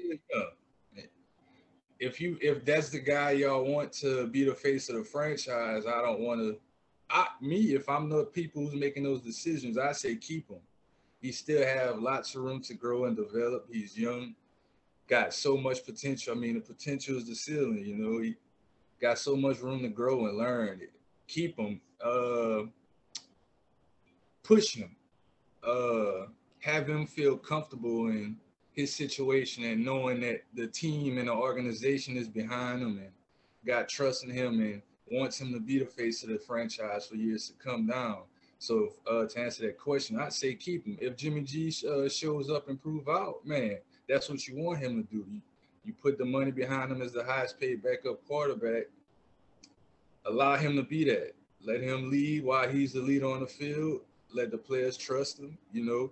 If 1.99 2.21
you 2.21 2.39
if 2.41 2.65
that's 2.65 2.91
the 2.91 3.01
guy 3.01 3.33
y'all 3.33 3.65
want 3.65 3.93
to 3.95 4.27
be 4.29 4.45
the 4.45 4.55
face 4.55 4.89
of 4.89 4.97
the 4.97 5.05
franchise, 5.05 5.85
I 5.87 6.01
don't 6.03 6.21
want 6.21 6.41
to. 6.41 6.59
I 7.11 7.27
me 7.41 7.75
if 7.75 7.89
I'm 7.89 8.09
the 8.09 8.25
people 8.25 8.63
who's 8.63 8.79
making 8.79 9.03
those 9.03 9.21
decisions, 9.21 9.79
I 9.79 9.93
say 9.93 10.17
keep 10.17 10.49
him. 10.49 10.61
He 11.21 11.33
still 11.33 11.67
have 11.67 11.99
lots 11.99 12.35
of 12.35 12.43
room 12.43 12.63
to 12.63 12.75
grow 12.75 13.05
and 13.05 13.17
develop. 13.17 13.67
He's 13.71 13.97
young. 13.97 14.35
got 15.09 15.35
so 15.35 15.57
much 15.57 15.85
potential. 15.85 16.35
I 16.35 16.37
mean, 16.37 16.55
the 16.55 16.61
potential 16.61 17.17
is 17.17 17.27
the 17.27 17.35
ceiling. 17.35 17.85
You 17.85 17.97
know, 17.97 18.21
he 18.21 18.37
got 19.01 19.19
so 19.19 19.37
much 19.37 19.61
room 19.61 19.83
to 19.83 19.89
grow 19.89 20.27
and 20.27 20.39
learn. 20.39 20.81
Keep 21.27 21.59
him, 21.59 21.81
uh, 22.03 22.63
push 24.43 24.75
him, 24.75 24.97
uh, 25.63 26.27
have 26.61 26.89
him 26.89 27.07
feel 27.07 27.37
comfortable 27.37 28.09
in 28.09 28.37
his 28.73 28.95
situation 28.95 29.65
and 29.65 29.85
knowing 29.85 30.21
that 30.21 30.43
the 30.55 30.67
team 30.67 31.19
and 31.19 31.29
the 31.29 31.33
organization 31.33 32.17
is 32.17 32.29
behind 32.29 32.83
him 32.83 32.99
and 32.99 33.13
got 33.67 33.89
trust 33.89 34.25
in 34.25 34.31
him 34.31 34.61
and 34.61 34.83
wants 35.11 35.41
him 35.41 35.53
to 35.53 35.61
be 35.61 35.79
the 35.79 35.87
face 35.87 36.23
of 36.23 36.31
the 36.31 36.39
franchise 36.39 37.07
for 37.07 37.17
years 37.17 37.49
to 37.49 37.55
come 37.55 37.87
down. 37.87 38.19
So 38.59 38.93
uh, 39.11 39.27
to 39.27 39.41
answer 39.41 39.67
that 39.67 39.79
question, 39.79 40.19
I'd 40.19 40.33
say 40.33 40.55
keep 40.55 40.87
him. 40.87 40.99
If 41.01 41.17
Jimmy 41.17 41.41
G 41.43 41.75
uh, 41.89 42.09
shows 42.09 42.51
up 42.51 42.69
and 42.69 42.81
prove 42.81 43.09
out, 43.09 43.45
man, 43.45 43.79
that's 44.09 44.29
what 44.29 44.47
you 44.47 44.57
want 44.57 44.81
him 44.81 45.03
to 45.03 45.11
do. 45.11 45.25
You, 45.31 45.41
you 45.85 45.95
put 45.95 46.19
the 46.19 46.25
money 46.25 46.51
behind 46.51 46.93
him 46.93 47.01
as 47.01 47.13
the 47.13 47.25
highest 47.25 47.59
paid 47.59 47.83
backup 47.83 48.27
quarterback. 48.27 48.85
Allow 50.27 50.57
him 50.57 50.77
to 50.77 50.83
be 50.83 51.05
that. 51.05 51.33
Let 51.63 51.81
him 51.81 52.11
lead 52.11 52.45
while 52.45 52.69
he's 52.69 52.93
the 52.93 53.01
leader 53.01 53.31
on 53.31 53.41
the 53.41 53.47
field. 53.47 54.03
Let 54.33 54.51
the 54.51 54.59
players 54.59 54.97
trust 54.97 55.39
him. 55.39 55.57
You 55.73 55.85
know, 55.85 56.11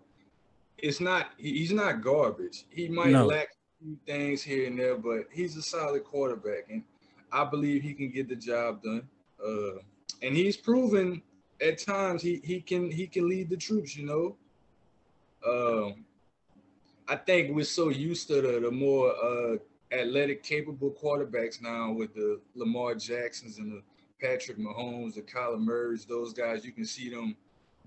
it's 0.78 1.00
not 1.00 1.32
he's 1.36 1.72
not 1.72 2.00
garbage. 2.02 2.64
He 2.70 2.88
might 2.88 3.10
no. 3.10 3.26
lack 3.26 3.48
a 3.48 3.84
few 3.84 3.98
things 4.06 4.42
here 4.42 4.66
and 4.66 4.78
there, 4.78 4.96
but 4.96 5.26
he's 5.30 5.56
a 5.56 5.62
solid 5.62 6.04
quarterback, 6.04 6.70
and 6.70 6.82
I 7.32 7.44
believe 7.44 7.82
he 7.82 7.94
can 7.94 8.10
get 8.10 8.28
the 8.28 8.36
job 8.36 8.82
done. 8.82 9.08
Uh, 9.44 9.78
and 10.22 10.36
he's 10.36 10.56
proven 10.56 11.22
at 11.60 11.78
times 11.78 12.22
he 12.22 12.40
he 12.44 12.60
can 12.60 12.90
he 12.90 13.06
can 13.06 13.28
lead 13.28 13.50
the 13.50 13.56
troops. 13.56 13.96
You 13.96 14.06
know. 14.06 14.36
Um, 15.46 16.04
I 17.08 17.16
think 17.16 17.54
we're 17.54 17.64
so 17.64 17.88
used 17.88 18.28
to 18.28 18.42
the, 18.42 18.60
the 18.60 18.70
more 18.70 19.14
uh, 19.16 19.56
athletic, 19.92 20.42
capable 20.42 20.90
quarterbacks 20.90 21.62
now 21.62 21.92
with 21.92 22.14
the 22.14 22.40
Lamar 22.54 22.94
Jacksons 22.96 23.58
and 23.58 23.72
the 23.72 23.82
Patrick 24.20 24.58
Mahomes, 24.58 25.14
the 25.14 25.22
Kyler 25.22 25.58
Murrays, 25.58 26.04
those 26.04 26.32
guys. 26.34 26.64
You 26.64 26.72
can 26.72 26.84
see 26.84 27.08
them 27.08 27.36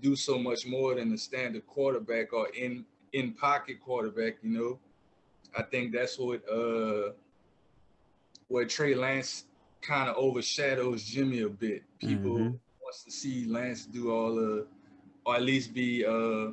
do 0.00 0.16
so 0.16 0.38
much 0.38 0.66
more 0.66 0.94
than 0.96 1.10
the 1.10 1.18
standard 1.18 1.66
quarterback 1.66 2.32
or 2.32 2.48
in 2.48 2.84
in 3.12 3.32
pocket 3.32 3.80
quarterback. 3.80 4.34
You 4.42 4.50
know, 4.50 4.78
I 5.56 5.62
think 5.62 5.92
that's 5.92 6.18
what 6.18 6.42
uh 6.48 7.12
what 8.52 8.68
Trey 8.68 8.94
Lance 8.94 9.44
kind 9.80 10.10
of 10.10 10.16
overshadows 10.16 11.04
Jimmy 11.04 11.40
a 11.40 11.48
bit. 11.48 11.82
People 11.98 12.36
mm-hmm. 12.36 12.56
wants 12.82 13.02
to 13.04 13.10
see 13.10 13.46
Lance 13.46 13.86
do 13.86 14.12
all 14.12 14.34
the, 14.34 14.66
or 15.24 15.36
at 15.36 15.42
least 15.42 15.72
be 15.72 16.04
uh 16.04 16.50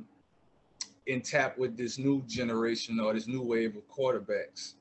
in 1.08 1.22
tap 1.22 1.58
with 1.58 1.76
this 1.76 1.98
new 1.98 2.22
generation 2.26 3.00
or 3.00 3.14
this 3.14 3.28
new 3.28 3.42
wave 3.42 3.76
of 3.76 3.84
quarterbacks. 3.90 4.76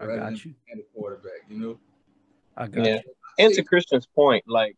I 0.00 0.06
got 0.06 0.44
you. 0.44 0.54
And 0.70 0.80
a 0.80 0.82
quarterback, 0.94 1.44
you 1.48 1.58
know. 1.58 1.78
I 2.56 2.66
got 2.66 2.84
yeah. 2.84 2.94
you. 2.94 3.12
And 3.38 3.54
to 3.54 3.62
Christian's 3.62 4.06
point, 4.06 4.44
like 4.48 4.76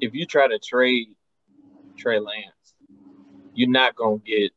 if 0.00 0.12
you 0.14 0.26
try 0.26 0.48
to 0.48 0.58
trade 0.58 1.08
Trey 1.96 2.18
Lance, 2.18 2.74
you're 3.54 3.70
not 3.70 3.96
gonna 3.96 4.18
get 4.18 4.52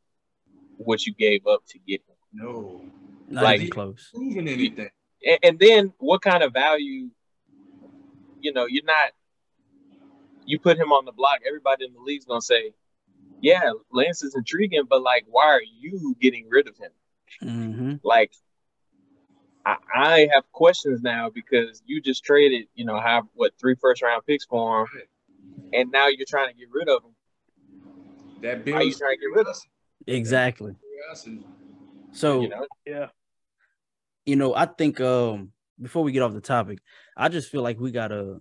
what 0.76 1.06
you 1.06 1.14
gave 1.14 1.46
up 1.46 1.64
to 1.68 1.78
get 1.78 2.02
him. 2.06 2.16
No, 2.34 2.82
not 3.28 3.44
like, 3.44 3.60
even 3.60 3.70
close. 3.70 4.10
Proving 4.12 4.48
anything. 4.48 4.90
And, 5.24 5.38
and 5.42 5.58
then 5.58 5.92
what 5.98 6.22
kind 6.22 6.42
of 6.42 6.52
value? 6.52 7.10
You 8.40 8.52
know, 8.52 8.66
you're 8.66 8.84
not. 8.84 9.12
You 10.44 10.58
put 10.58 10.78
him 10.78 10.92
on 10.92 11.04
the 11.04 11.12
block. 11.12 11.40
Everybody 11.46 11.84
in 11.84 11.92
the 11.92 12.00
league's 12.00 12.24
gonna 12.24 12.40
say, 12.40 12.72
"Yeah, 13.40 13.72
Lance 13.92 14.22
is 14.22 14.34
intriguing, 14.34 14.84
but 14.88 15.02
like, 15.02 15.24
why 15.28 15.46
are 15.46 15.62
you 15.62 16.16
getting 16.20 16.48
rid 16.48 16.68
of 16.68 16.76
him?" 16.76 16.90
Mm-hmm. 17.42 17.94
Like, 18.02 18.32
I, 19.66 19.76
I 19.94 20.28
have 20.32 20.50
questions 20.52 21.02
now 21.02 21.28
because 21.28 21.82
you 21.84 22.00
just 22.00 22.24
traded, 22.24 22.68
you 22.74 22.84
know, 22.84 22.98
have 22.98 23.24
what 23.34 23.52
three 23.60 23.74
first 23.80 24.02
round 24.02 24.24
picks 24.26 24.44
for 24.46 24.82
him, 24.82 25.68
and 25.72 25.90
now 25.90 26.08
you're 26.08 26.26
trying 26.26 26.48
to 26.48 26.54
get 26.54 26.68
rid 26.72 26.88
of 26.88 27.02
him. 27.04 27.14
That 28.42 28.64
bill. 28.64 28.76
Are 28.76 28.82
you 28.82 28.94
trying 28.94 29.16
to 29.16 29.20
get 29.20 29.36
rid 29.36 29.46
of? 29.46 29.56
Exactly. 30.06 30.76
So 32.12 32.40
you 32.40 32.48
know, 32.48 32.66
yeah. 32.86 33.08
You 34.28 34.36
know, 34.36 34.54
I 34.54 34.66
think 34.66 35.00
um 35.00 35.52
before 35.80 36.02
we 36.02 36.12
get 36.12 36.20
off 36.20 36.34
the 36.34 36.42
topic, 36.42 36.80
I 37.16 37.30
just 37.30 37.50
feel 37.50 37.62
like 37.62 37.80
we 37.80 37.90
got 37.90 38.12
a 38.12 38.38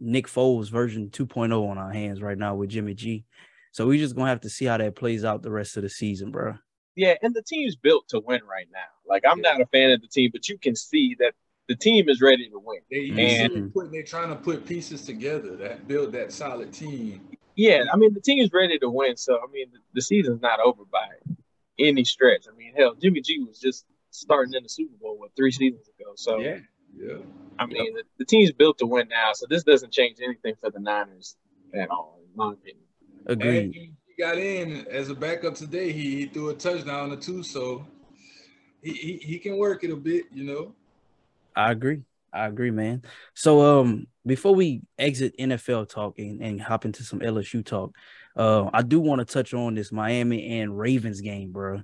Nick 0.00 0.26
Foles 0.26 0.68
version 0.68 1.10
2.0 1.10 1.68
on 1.70 1.78
our 1.78 1.92
hands 1.92 2.20
right 2.20 2.36
now 2.36 2.56
with 2.56 2.70
Jimmy 2.70 2.94
G. 2.94 3.24
So 3.70 3.86
we 3.86 3.98
just 3.98 4.16
gonna 4.16 4.30
have 4.30 4.40
to 4.40 4.50
see 4.50 4.64
how 4.64 4.78
that 4.78 4.96
plays 4.96 5.24
out 5.24 5.42
the 5.42 5.52
rest 5.52 5.76
of 5.76 5.84
the 5.84 5.90
season, 5.90 6.32
bro. 6.32 6.54
Yeah, 6.96 7.14
and 7.22 7.32
the 7.32 7.42
team's 7.42 7.76
built 7.76 8.08
to 8.08 8.18
win 8.18 8.40
right 8.50 8.66
now. 8.72 8.80
Like 9.06 9.22
I'm 9.30 9.38
yeah. 9.38 9.52
not 9.52 9.60
a 9.60 9.66
fan 9.66 9.92
of 9.92 10.00
the 10.00 10.08
team, 10.08 10.30
but 10.32 10.48
you 10.48 10.58
can 10.58 10.74
see 10.74 11.14
that 11.20 11.34
the 11.68 11.76
team 11.76 12.08
is 12.08 12.20
ready 12.20 12.50
to 12.50 12.58
win. 12.58 12.80
They, 12.90 13.10
and 13.24 13.72
they're 13.92 14.02
trying 14.02 14.30
to 14.30 14.36
put 14.36 14.66
pieces 14.66 15.02
together 15.02 15.54
that 15.54 15.86
build 15.86 16.10
that 16.14 16.32
solid 16.32 16.72
team. 16.72 17.28
Yeah, 17.54 17.84
I 17.92 17.96
mean 17.96 18.12
the 18.12 18.20
team 18.20 18.42
is 18.42 18.52
ready 18.52 18.76
to 18.80 18.90
win. 18.90 19.16
So 19.16 19.38
I 19.38 19.48
mean 19.52 19.68
the, 19.72 19.78
the 19.94 20.02
season's 20.02 20.42
not 20.42 20.58
over 20.58 20.82
by 20.90 21.06
any 21.78 22.02
stretch. 22.02 22.46
I 22.52 22.56
mean, 22.56 22.72
hell, 22.76 22.96
Jimmy 23.00 23.20
G 23.20 23.38
was 23.44 23.60
just 23.60 23.84
starting 24.20 24.54
in 24.54 24.62
the 24.62 24.68
Super 24.68 24.94
Bowl 25.00 25.18
what 25.18 25.30
three 25.36 25.52
seasons 25.52 25.88
ago. 25.88 26.12
So 26.16 26.38
yeah, 26.38 26.58
yeah. 26.96 27.16
I 27.58 27.66
mean 27.66 27.84
yep. 27.84 27.94
the, 27.94 28.04
the 28.18 28.24
team's 28.24 28.52
built 28.52 28.78
to 28.78 28.86
win 28.86 29.08
now. 29.08 29.32
So 29.34 29.46
this 29.48 29.62
doesn't 29.62 29.92
change 29.92 30.18
anything 30.22 30.54
for 30.60 30.70
the 30.70 30.80
Niners 30.80 31.36
at 31.74 31.90
all, 31.90 32.20
in 32.22 32.36
my 32.36 32.52
opinion. 32.52 32.84
Agreed. 33.26 33.74
He, 33.74 33.92
he 34.06 34.22
got 34.22 34.38
in 34.38 34.86
as 34.90 35.10
a 35.10 35.14
backup 35.14 35.54
today. 35.54 35.92
He, 35.92 36.16
he 36.16 36.26
threw 36.26 36.50
a 36.50 36.54
touchdown 36.54 37.12
or 37.12 37.16
two, 37.16 37.42
so 37.42 37.86
he, 38.82 38.92
he 38.92 39.16
he 39.18 39.38
can 39.38 39.56
work 39.58 39.84
it 39.84 39.90
a 39.90 39.96
bit, 39.96 40.24
you 40.32 40.44
know. 40.44 40.74
I 41.54 41.72
agree. 41.72 42.02
I 42.32 42.46
agree, 42.46 42.70
man. 42.70 43.02
So 43.34 43.80
um 43.80 44.06
before 44.26 44.54
we 44.54 44.82
exit 44.98 45.34
NFL 45.38 45.88
talk 45.88 46.18
and, 46.18 46.42
and 46.42 46.60
hop 46.60 46.84
into 46.84 47.02
some 47.02 47.20
LSU 47.20 47.64
talk, 47.64 47.94
uh, 48.36 48.68
I 48.72 48.82
do 48.82 49.00
want 49.00 49.20
to 49.20 49.24
touch 49.24 49.54
on 49.54 49.74
this 49.74 49.90
Miami 49.90 50.60
and 50.60 50.78
Ravens 50.78 51.20
game, 51.20 51.50
bro. 51.50 51.82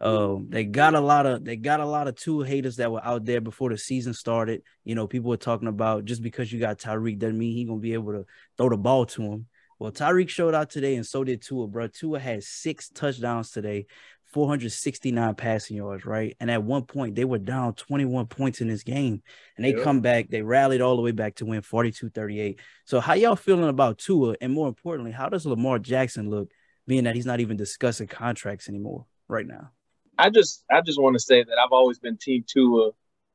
Um, 0.00 0.46
they 0.50 0.64
got 0.64 0.94
a 0.94 1.00
lot 1.00 1.26
of 1.26 1.44
they 1.44 1.56
got 1.56 1.80
a 1.80 1.86
lot 1.86 2.08
of 2.08 2.16
Tua 2.16 2.46
haters 2.46 2.76
that 2.76 2.92
were 2.92 3.04
out 3.04 3.24
there 3.24 3.40
before 3.40 3.70
the 3.70 3.78
season 3.78 4.14
started. 4.14 4.62
You 4.84 4.94
know, 4.94 5.06
people 5.06 5.30
were 5.30 5.36
talking 5.36 5.68
about 5.68 6.04
just 6.04 6.22
because 6.22 6.52
you 6.52 6.60
got 6.60 6.78
Tyreek 6.78 7.18
doesn't 7.18 7.38
mean 7.38 7.54
he 7.54 7.64
gonna 7.64 7.80
be 7.80 7.94
able 7.94 8.12
to 8.12 8.26
throw 8.56 8.68
the 8.68 8.76
ball 8.76 9.06
to 9.06 9.22
him. 9.22 9.46
Well, 9.78 9.92
Tyreek 9.92 10.28
showed 10.28 10.54
out 10.54 10.70
today, 10.70 10.96
and 10.96 11.06
so 11.06 11.22
did 11.22 11.42
Tua, 11.42 11.66
bro. 11.66 11.88
Tua 11.88 12.18
had 12.18 12.42
six 12.42 12.88
touchdowns 12.88 13.50
today, 13.50 13.86
469 14.32 15.34
passing 15.34 15.76
yards, 15.76 16.06
right? 16.06 16.34
And 16.40 16.50
at 16.50 16.62
one 16.62 16.84
point, 16.84 17.14
they 17.14 17.26
were 17.26 17.38
down 17.38 17.74
21 17.74 18.26
points 18.26 18.62
in 18.62 18.68
this 18.68 18.82
game. 18.82 19.22
And 19.56 19.64
they 19.64 19.74
yep. 19.74 19.82
come 19.82 20.00
back, 20.00 20.28
they 20.28 20.40
rallied 20.40 20.80
all 20.80 20.96
the 20.96 21.02
way 21.02 21.12
back 21.12 21.36
to 21.36 21.46
win 21.46 21.60
42 21.60 22.08
38. 22.08 22.58
So, 22.86 23.00
how 23.00 23.14
y'all 23.14 23.36
feeling 23.36 23.68
about 23.68 23.98
Tua? 23.98 24.36
And 24.40 24.52
more 24.52 24.68
importantly, 24.68 25.12
how 25.12 25.28
does 25.28 25.44
Lamar 25.44 25.78
Jackson 25.78 26.30
look, 26.30 26.50
being 26.86 27.04
that 27.04 27.14
he's 27.14 27.26
not 27.26 27.40
even 27.40 27.58
discussing 27.58 28.06
contracts 28.06 28.70
anymore 28.70 29.04
right 29.28 29.46
now? 29.46 29.72
I 30.18 30.30
just 30.30 30.64
I 30.70 30.80
just 30.80 31.00
want 31.00 31.14
to 31.14 31.20
say 31.20 31.42
that 31.42 31.58
I've 31.62 31.72
always 31.72 31.98
been 31.98 32.16
team 32.16 32.44
Tua 32.46 32.92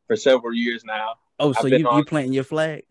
for 0.07 0.15
several 0.15 0.53
years 0.53 0.83
now. 0.83 1.15
Oh, 1.39 1.53
so 1.53 1.67
you 1.67 1.87
on, 1.87 1.97
you 1.97 2.05
planting 2.05 2.33
your 2.33 2.43
flag? 2.43 2.83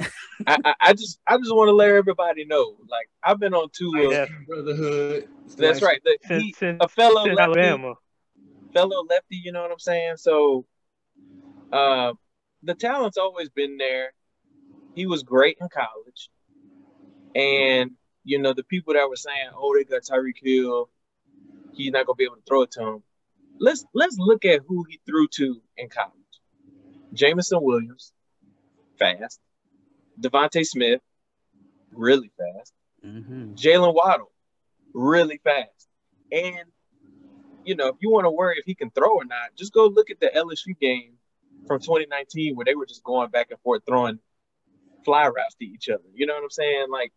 I, 0.47 0.57
I, 0.65 0.75
I, 0.81 0.93
just 0.93 1.21
I 1.27 1.37
just 1.39 1.55
want 1.55 1.69
to 1.69 1.73
let 1.73 1.91
everybody 1.91 2.45
know. 2.45 2.77
Like 2.89 3.09
I've 3.23 3.39
been 3.39 3.55
on 3.55 3.69
Tua 3.73 4.11
yeah. 4.11 4.27
brotherhood. 4.47 5.29
That's 5.57 5.83
right. 5.83 6.01
The, 6.05 6.19
he, 6.29 6.55
a 6.81 6.89
fellow 6.89 7.25
lefty, 7.27 7.41
Alabama. 7.41 7.95
fellow 8.73 9.05
lefty. 9.09 9.37
You 9.37 9.53
know 9.53 9.63
what 9.63 9.71
I'm 9.71 9.79
saying? 9.79 10.17
So, 10.17 10.67
uh, 11.73 12.15
the 12.63 12.75
talent's 12.75 13.19
always 13.19 13.51
been 13.51 13.77
there. 13.77 14.13
He 14.95 15.07
was 15.07 15.23
great 15.23 15.59
in 15.61 15.69
college, 15.69 16.31
and 17.37 17.93
you 18.25 18.41
know 18.41 18.53
the 18.53 18.65
people 18.65 18.95
that 18.95 19.09
were 19.09 19.17
saying, 19.17 19.51
"Oh, 19.55 19.77
they 19.77 19.85
got 19.85 20.03
Tyreek 20.03 20.43
Hill, 20.43 20.91
he's 21.73 21.93
not 21.93 22.07
gonna 22.07 22.17
be 22.17 22.25
able 22.25 22.37
to 22.37 22.43
throw 22.49 22.63
it 22.63 22.73
to 22.73 22.83
him." 22.83 23.03
Let's 23.61 23.85
let's 23.95 24.17
look 24.19 24.45
at 24.45 24.63
who 24.67 24.85
he 24.89 25.01
threw 25.07 25.29
to 25.29 25.61
in 25.77 25.89
college. 25.91 26.15
Jameson 27.13 27.61
Williams, 27.63 28.13
fast. 28.99 29.39
DeVonta 30.21 30.65
Smith, 30.65 31.01
really 31.93 32.31
fast. 32.39 32.73
Mm-hmm. 33.05 33.55
Jaylen 33.55 33.95
Waddle, 33.95 34.33
really 34.95 35.41
fast. 35.45 35.89
And 36.33 36.65
you 37.65 37.75
know, 37.75 37.89
if 37.89 37.97
you 38.01 38.11
want 38.11 38.25
to 38.25 38.31
worry 38.31 38.57
if 38.59 38.65
he 38.65 38.75
can 38.75 38.91
throw 38.91 39.17
or 39.17 39.25
not, 39.25 39.55
just 39.57 39.73
go 39.73 39.87
look 39.87 40.11
at 40.11 40.21
the 40.21 40.31
LSU 40.35 40.79
game 40.81 41.15
from 41.67 41.81
2019 41.81 42.57
where 42.57 42.65
they 42.65 42.75
were 42.75 42.87
just 42.87 43.05
going 43.05 43.31
back 43.31 43.49
and 43.51 43.61
forth 43.61 43.83
throwing 43.87 44.19
fly 45.05 45.27
routes 45.27 45.55
to 45.57 45.67
each 45.67 45.89
other. 45.89 46.05
You 46.15 46.27
know 46.27 46.35
what 46.35 46.45
I'm 46.45 46.51
saying? 46.51 46.87
Like, 46.91 47.13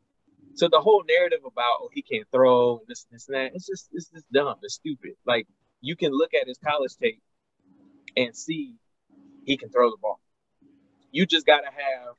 so 0.55 0.67
the 0.67 0.81
whole 0.81 1.03
narrative 1.07 1.39
about 1.39 1.79
oh 1.81 1.89
he 1.93 2.01
can't 2.01 2.27
throw 2.31 2.79
and 2.79 2.87
this 2.87 3.05
this 3.11 3.27
and 3.27 3.35
that, 3.35 3.51
it's 3.55 3.65
just 3.65 3.89
it's 3.93 4.09
just 4.09 4.31
dumb. 4.31 4.55
It's 4.61 4.75
stupid. 4.75 5.13
Like 5.25 5.47
you 5.83 5.95
can 5.95 6.11
look 6.11 6.33
at 6.33 6.47
his 6.47 6.57
college 6.57 6.95
tape 6.95 7.21
and 8.17 8.35
see 8.35 8.77
he 9.45 9.57
can 9.57 9.69
throw 9.69 9.91
the 9.91 9.97
ball 10.01 10.19
you 11.13 11.27
just 11.27 11.45
got 11.45 11.59
to 11.59 11.67
have, 11.67 12.15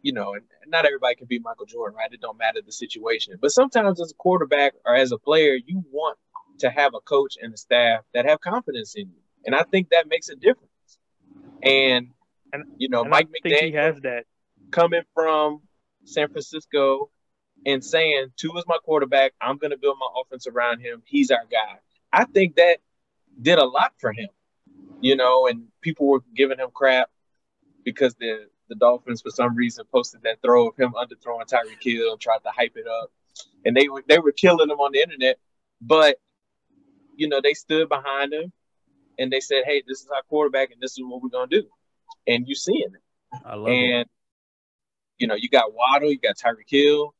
you 0.00 0.12
know, 0.14 0.32
and 0.32 0.42
not 0.66 0.86
everybody 0.86 1.14
can 1.14 1.26
be 1.26 1.38
Michael 1.38 1.66
Jordan, 1.66 1.94
right? 1.96 2.10
It 2.10 2.22
don't 2.22 2.38
matter 2.38 2.60
the 2.64 2.72
situation. 2.72 3.34
But 3.40 3.50
sometimes 3.50 4.00
as 4.00 4.10
a 4.12 4.14
quarterback 4.14 4.72
or 4.86 4.94
as 4.96 5.12
a 5.12 5.18
player, 5.18 5.54
you 5.54 5.84
want 5.92 6.18
to 6.60 6.70
have 6.70 6.94
a 6.94 7.00
coach 7.00 7.34
and 7.40 7.52
a 7.52 7.56
staff 7.58 8.00
that 8.14 8.24
have 8.24 8.40
confidence 8.40 8.94
in 8.96 9.08
you. 9.08 9.20
and 9.44 9.54
I 9.54 9.62
think 9.64 9.90
that 9.90 10.08
makes 10.08 10.30
a 10.30 10.36
difference. 10.36 10.70
And 11.62 12.08
And- 12.54 12.64
you 12.78 12.88
know, 12.88 13.02
And 13.02 13.10
Mike 13.10 13.28
McDaniel 13.28 13.74
has 13.74 14.00
that. 14.00 14.24
coming 14.70 15.02
from 15.12 15.60
San 16.06 16.28
Francisco 16.28 17.10
and 17.66 17.84
saying 17.84 18.28
Tua 18.36 18.58
is 18.60 18.64
my 18.66 18.78
quarterback, 18.82 19.34
I'm 19.38 19.58
going 19.58 19.72
to 19.72 19.76
build 19.76 19.98
my 20.00 20.08
offense 20.22 20.46
around 20.46 20.80
him. 20.80 21.02
He's 21.04 21.30
our 21.30 21.44
guy. 21.44 21.78
I 22.14 22.24
think 22.24 22.56
that 22.56 22.78
did 23.40 23.58
a 23.58 23.64
lot 23.64 23.92
for 23.98 24.12
him, 24.12 24.28
you 25.00 25.16
know. 25.16 25.48
And 25.48 25.66
people 25.80 26.06
were 26.06 26.22
giving 26.34 26.58
him 26.58 26.70
crap 26.72 27.10
because 27.84 28.14
the 28.14 28.46
the 28.68 28.76
Dolphins, 28.76 29.20
for 29.20 29.30
some 29.30 29.54
reason, 29.56 29.84
posted 29.92 30.22
that 30.22 30.40
throw 30.40 30.68
of 30.68 30.76
him 30.76 30.92
underthrowing 30.92 31.46
Tyreek 31.46 31.82
Hill 31.82 32.12
and 32.12 32.20
tried 32.20 32.38
to 32.44 32.50
hype 32.50 32.76
it 32.76 32.86
up, 32.86 33.10
and 33.64 33.76
they 33.76 33.88
were 33.88 34.04
they 34.08 34.20
were 34.20 34.32
killing 34.32 34.70
him 34.70 34.78
on 34.78 34.92
the 34.92 35.00
internet. 35.00 35.38
But 35.80 36.16
you 37.16 37.28
know, 37.28 37.40
they 37.42 37.54
stood 37.54 37.88
behind 37.88 38.32
him 38.32 38.52
and 39.18 39.32
they 39.32 39.40
said, 39.40 39.64
"Hey, 39.66 39.82
this 39.86 40.00
is 40.00 40.08
our 40.14 40.22
quarterback, 40.28 40.70
and 40.70 40.80
this 40.80 40.92
is 40.92 41.04
what 41.04 41.22
we're 41.22 41.28
gonna 41.28 41.48
do." 41.48 41.68
And 42.26 42.46
you 42.46 42.54
seeing 42.54 42.80
it. 42.94 43.40
I 43.44 43.56
love 43.56 43.68
it. 43.68 43.72
And 43.72 44.08
you 45.18 45.26
know, 45.26 45.34
you 45.34 45.48
got 45.48 45.72
Waddle, 45.74 46.10
you 46.10 46.18
got 46.18 46.36
Tyreek 46.36 46.68
Hill, 46.68 47.14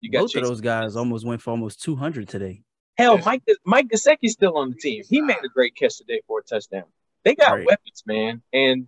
you 0.00 0.10
got 0.10 0.20
Both 0.20 0.32
Chase. 0.32 0.42
of 0.42 0.48
those 0.48 0.60
guys 0.60 0.96
almost 0.96 1.26
went 1.26 1.42
for 1.42 1.50
almost 1.50 1.82
200 1.82 2.28
today. 2.28 2.62
Hell, 3.00 3.16
Yes. 3.16 3.24
Mike 3.26 3.42
Mike 3.64 3.88
Gesicki's 3.88 4.32
still 4.32 4.56
on 4.56 4.70
the 4.70 4.76
team. 4.76 5.02
He 5.08 5.20
made 5.20 5.38
a 5.44 5.48
great 5.48 5.74
catch 5.74 5.98
today 5.98 6.20
for 6.26 6.40
a 6.40 6.42
touchdown. 6.42 6.84
They 7.24 7.34
got 7.34 7.52
Right. 7.52 7.66
weapons, 7.66 8.02
man, 8.06 8.42
and 8.52 8.86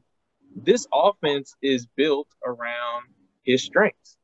this 0.55 0.87
offense 0.93 1.55
is 1.63 1.87
built 1.87 2.29
around 2.45 3.05
his 3.43 3.63
strengths. 3.63 4.17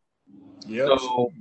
Yep. 0.67 0.87
So 0.89 1.33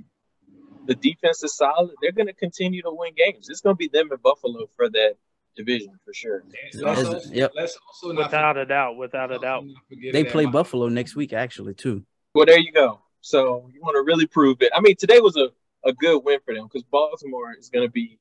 the 0.86 0.94
defense 0.94 1.42
is 1.44 1.54
solid. 1.54 1.94
They're 2.00 2.12
going 2.12 2.26
to 2.28 2.32
continue 2.32 2.82
to 2.82 2.90
win 2.90 3.12
games. 3.14 3.48
It's 3.50 3.60
going 3.60 3.74
to 3.76 3.78
be 3.78 3.88
them 3.88 4.10
and 4.10 4.22
Buffalo 4.22 4.68
for 4.76 4.88
that 4.88 5.16
division 5.56 5.98
for 6.04 6.14
sure. 6.14 6.38
And 6.72 6.82
let's, 6.82 7.04
also, 7.04 7.30
yep. 7.30 7.52
let's 7.54 7.78
also 7.86 8.12
not 8.12 8.26
Without 8.28 8.56
a 8.56 8.64
doubt, 8.64 8.96
without 8.96 9.30
a 9.32 9.38
doubt. 9.38 9.64
They 9.90 10.24
play 10.24 10.44
Mike- 10.44 10.52
Buffalo 10.52 10.88
next 10.88 11.16
week, 11.16 11.32
actually, 11.32 11.74
too. 11.74 12.04
Well, 12.34 12.46
there 12.46 12.58
you 12.58 12.72
go. 12.72 13.00
So 13.20 13.68
you 13.74 13.80
want 13.82 13.96
to 13.96 14.02
really 14.02 14.26
prove 14.26 14.62
it. 14.62 14.72
I 14.74 14.80
mean, 14.80 14.96
today 14.96 15.20
was 15.20 15.36
a, 15.36 15.48
a 15.84 15.92
good 15.92 16.20
win 16.24 16.38
for 16.44 16.54
them 16.54 16.64
because 16.64 16.84
Baltimore 16.84 17.54
is 17.58 17.68
going 17.68 17.86
to 17.86 17.90
be 17.92 18.18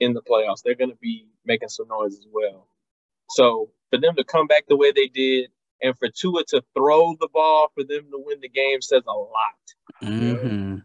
in 0.00 0.14
the 0.14 0.22
playoffs. 0.22 0.62
They're 0.64 0.74
going 0.74 0.90
to 0.90 0.98
be 1.00 1.28
making 1.44 1.68
some 1.68 1.88
noise 1.88 2.14
as 2.14 2.26
well. 2.32 2.66
So 3.30 3.70
for 3.90 3.98
them 3.98 4.16
to 4.16 4.24
come 4.24 4.46
back 4.46 4.64
the 4.68 4.76
way 4.76 4.92
they 4.92 5.06
did 5.06 5.50
and 5.82 5.96
for 5.98 6.08
Tua 6.08 6.44
to 6.48 6.62
throw 6.74 7.16
the 7.20 7.28
ball 7.32 7.70
for 7.74 7.84
them 7.84 8.04
to 8.10 8.18
win 8.18 8.40
the 8.40 8.48
game 8.48 8.80
says 8.80 9.02
a 9.06 9.12
lot. 9.12 9.30
hmm 10.02 10.76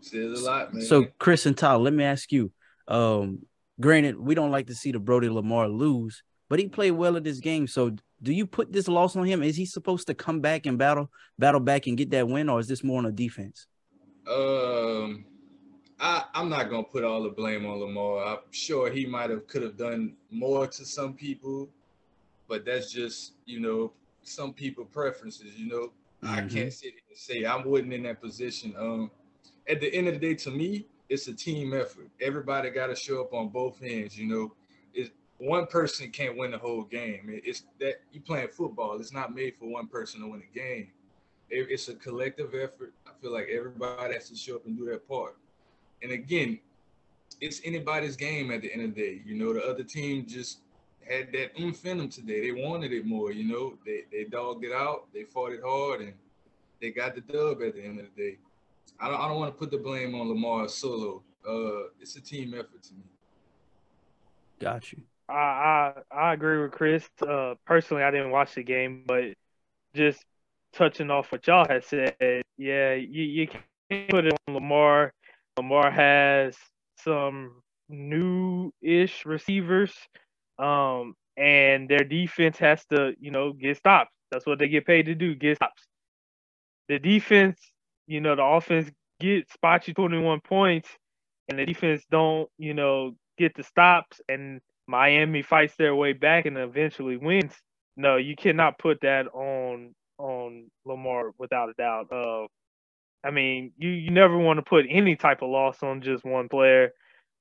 Says 0.00 0.40
a 0.40 0.44
lot, 0.44 0.72
man. 0.72 0.84
So, 0.84 1.06
Chris 1.18 1.46
and 1.46 1.56
Todd, 1.56 1.80
let 1.80 1.92
me 1.92 2.04
ask 2.04 2.30
you. 2.30 2.52
Um, 2.86 3.40
granted, 3.80 4.18
we 4.18 4.34
don't 4.34 4.50
like 4.50 4.68
to 4.68 4.74
see 4.74 4.92
the 4.92 4.98
Brody 4.98 5.28
Lamar 5.28 5.68
lose, 5.68 6.22
but 6.48 6.58
he 6.58 6.68
played 6.68 6.92
well 6.92 7.16
in 7.16 7.22
this 7.22 7.40
game. 7.40 7.66
So, 7.66 7.96
do 8.22 8.32
you 8.32 8.46
put 8.46 8.72
this 8.72 8.88
loss 8.88 9.16
on 9.16 9.24
him? 9.24 9.42
Is 9.42 9.56
he 9.56 9.66
supposed 9.66 10.06
to 10.06 10.14
come 10.14 10.40
back 10.40 10.66
and 10.66 10.78
battle, 10.78 11.10
battle 11.38 11.60
back 11.60 11.86
and 11.86 11.96
get 11.96 12.10
that 12.10 12.28
win, 12.28 12.48
or 12.48 12.60
is 12.60 12.68
this 12.68 12.84
more 12.84 12.98
on 12.98 13.06
a 13.06 13.12
defense? 13.12 13.66
Um, 14.30 15.24
I 16.00 16.24
I'm 16.34 16.48
not 16.48 16.70
gonna 16.70 16.84
put 16.84 17.04
all 17.04 17.22
the 17.22 17.28
blame 17.30 17.66
on 17.66 17.80
Lamar. 17.80 18.24
I'm 18.24 18.38
sure 18.50 18.90
he 18.90 19.06
might 19.06 19.30
have 19.30 19.46
could 19.46 19.62
have 19.62 19.76
done 19.76 20.16
more 20.30 20.66
to 20.66 20.84
some 20.84 21.14
people, 21.14 21.68
but 22.46 22.64
that's 22.64 22.92
just 22.92 23.32
you 23.46 23.60
know 23.60 23.92
some 24.22 24.52
people 24.52 24.84
preferences. 24.84 25.58
You 25.58 25.66
know, 25.68 25.92
I 26.22 26.40
Mhm. 26.42 26.50
can't 26.50 26.72
sit 26.72 26.92
here 26.92 27.02
and 27.08 27.18
say 27.18 27.44
I 27.44 27.56
wasn't 27.56 27.92
in 27.94 28.02
that 28.04 28.20
position. 28.20 28.74
Um, 28.76 29.10
at 29.66 29.80
the 29.80 29.92
end 29.92 30.08
of 30.08 30.14
the 30.14 30.20
day, 30.20 30.34
to 30.34 30.50
me, 30.50 30.86
it's 31.08 31.26
a 31.28 31.34
team 31.34 31.72
effort. 31.74 32.10
Everybody 32.20 32.70
got 32.70 32.88
to 32.88 32.94
show 32.96 33.20
up 33.22 33.32
on 33.32 33.48
both 33.48 33.82
ends. 33.82 34.18
You 34.18 34.26
know, 34.26 34.54
it 34.94 35.12
one 35.38 35.66
person 35.66 36.10
can't 36.10 36.36
win 36.36 36.50
the 36.50 36.58
whole 36.58 36.82
game. 36.82 37.28
It- 37.30 37.44
It's 37.46 37.64
that 37.78 38.02
you 38.12 38.20
playing 38.20 38.48
football. 38.48 38.98
It's 39.00 39.12
not 39.12 39.34
made 39.34 39.56
for 39.56 39.66
one 39.66 39.86
person 39.88 40.20
to 40.20 40.26
win 40.28 40.42
a 40.42 40.54
game. 40.54 40.92
It- 41.50 41.70
It's 41.70 41.88
a 41.88 41.94
collective 41.94 42.54
effort. 42.54 42.92
I 43.06 43.12
feel 43.20 43.32
like 43.32 43.48
everybody 43.48 44.14
has 44.14 44.28
to 44.30 44.36
show 44.36 44.56
up 44.56 44.66
and 44.66 44.76
do 44.76 44.84
their 44.84 44.98
part. 44.98 45.36
And 46.02 46.12
again, 46.12 46.58
it's 47.40 47.60
anybody's 47.64 48.16
game 48.16 48.50
at 48.50 48.62
the 48.62 48.72
end 48.72 48.82
of 48.82 48.94
the 48.94 49.00
day. 49.00 49.22
You 49.24 49.34
know, 49.34 49.52
the 49.52 49.64
other 49.64 49.84
team 49.84 50.26
just 50.26 50.60
had 51.08 51.32
that 51.32 51.52
oomph 51.60 51.84
in 51.84 51.98
them 51.98 52.08
today. 52.08 52.40
They 52.40 52.62
wanted 52.62 52.92
it 52.92 53.06
more. 53.06 53.32
You 53.32 53.44
know, 53.44 53.74
they 53.84 54.04
they 54.10 54.24
dogged 54.24 54.64
it 54.64 54.72
out. 54.72 55.06
They 55.12 55.24
fought 55.24 55.52
it 55.52 55.60
hard, 55.64 56.00
and 56.00 56.12
they 56.80 56.90
got 56.90 57.14
the 57.14 57.20
dub 57.20 57.62
at 57.62 57.74
the 57.74 57.84
end 57.84 58.00
of 58.00 58.06
the 58.14 58.22
day. 58.22 58.38
I 59.00 59.08
don't 59.08 59.20
I 59.20 59.28
don't 59.28 59.38
want 59.38 59.52
to 59.54 59.58
put 59.58 59.70
the 59.70 59.78
blame 59.78 60.14
on 60.14 60.28
Lamar 60.28 60.68
solo. 60.68 61.22
Uh, 61.48 61.88
it's 62.00 62.16
a 62.16 62.20
team 62.20 62.54
effort 62.54 62.82
to 62.82 62.94
me. 62.94 63.02
Got 64.60 64.92
you. 64.92 65.00
I, 65.28 65.32
I 65.32 65.92
I 66.10 66.32
agree 66.32 66.62
with 66.62 66.72
Chris. 66.72 67.08
Uh, 67.20 67.54
personally, 67.64 68.02
I 68.02 68.10
didn't 68.10 68.30
watch 68.30 68.54
the 68.54 68.62
game, 68.62 69.04
but 69.06 69.34
just 69.94 70.24
touching 70.72 71.10
off 71.10 71.32
what 71.32 71.46
y'all 71.46 71.66
had 71.68 71.84
said, 71.84 72.14
yeah, 72.56 72.94
you, 72.94 73.22
you 73.22 73.48
can't 73.48 74.08
put 74.08 74.26
it 74.26 74.34
on 74.46 74.54
Lamar. 74.54 75.12
Lamar 75.58 75.90
has 75.90 76.56
some 77.04 77.62
new-ish 77.88 79.26
receivers, 79.26 79.92
um, 80.58 81.14
and 81.36 81.88
their 81.88 82.04
defense 82.04 82.58
has 82.58 82.84
to, 82.86 83.14
you 83.20 83.32
know, 83.32 83.52
get 83.52 83.76
stops. 83.76 84.12
That's 84.30 84.46
what 84.46 84.60
they 84.60 84.68
get 84.68 84.86
paid 84.86 85.06
to 85.06 85.16
do, 85.16 85.34
get 85.34 85.56
stops. 85.56 85.82
The 86.88 87.00
defense, 87.00 87.60
you 88.06 88.20
know, 88.20 88.36
the 88.36 88.44
offense 88.44 88.90
get 89.20 89.50
spots 89.52 89.88
you 89.88 89.94
21 89.94 90.40
points, 90.42 90.88
and 91.48 91.58
the 91.58 91.66
defense 91.66 92.04
don't, 92.10 92.48
you 92.58 92.74
know, 92.74 93.16
get 93.36 93.54
the 93.56 93.64
stops, 93.64 94.20
and 94.28 94.60
Miami 94.86 95.42
fights 95.42 95.74
their 95.76 95.96
way 95.96 96.12
back 96.12 96.46
and 96.46 96.56
eventually 96.56 97.16
wins. 97.16 97.54
No, 97.96 98.16
you 98.16 98.36
cannot 98.36 98.78
put 98.78 99.00
that 99.02 99.26
on 99.34 99.94
on 100.18 100.70
Lamar 100.86 101.32
without 101.38 101.68
a 101.70 101.74
doubt. 101.74 102.12
Uh, 102.12 102.46
I 103.24 103.30
mean, 103.30 103.72
you, 103.78 103.90
you 103.90 104.10
never 104.10 104.36
want 104.38 104.58
to 104.58 104.62
put 104.62 104.86
any 104.88 105.16
type 105.16 105.42
of 105.42 105.50
loss 105.50 105.82
on 105.82 106.00
just 106.02 106.24
one 106.24 106.48
player. 106.48 106.92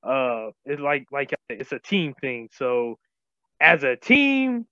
Uh, 0.03 0.49
it's 0.65 0.81
like 0.81 1.05
like 1.11 1.33
it's 1.49 1.71
a 1.71 1.79
team 1.79 2.13
thing. 2.21 2.49
So 2.53 2.97
as 3.59 3.83
a 3.83 3.95
team, 3.95 4.65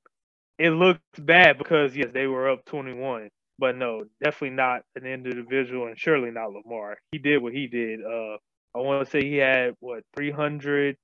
it 0.58 0.72
looks 0.72 1.00
bad 1.20 1.58
because 1.58 1.96
yes, 1.96 2.10
they 2.14 2.28
were 2.28 2.50
up 2.50 2.66
twenty 2.66 2.94
one. 2.94 3.30
But 3.58 3.78
no, 3.78 4.04
definitely 4.24 4.56
not 4.56 4.82
an 4.96 5.06
individual, 5.06 5.88
and 5.88 5.98
surely 5.98 6.32
not 6.32 6.52
Lamar. 6.52 6.98
He 7.12 7.20
did 7.20 7.42
what 7.42 7.54
he 7.54 7.68
did. 7.68 8.02
Uh, 8.04 8.38
I 8.76 8.80
want 8.80 9.06
to 9.06 9.10
say 9.10 9.22
he 9.24 9.38
had 9.38 9.76
what 9.80 10.04
three 10.16 10.32
hundred 10.32 10.98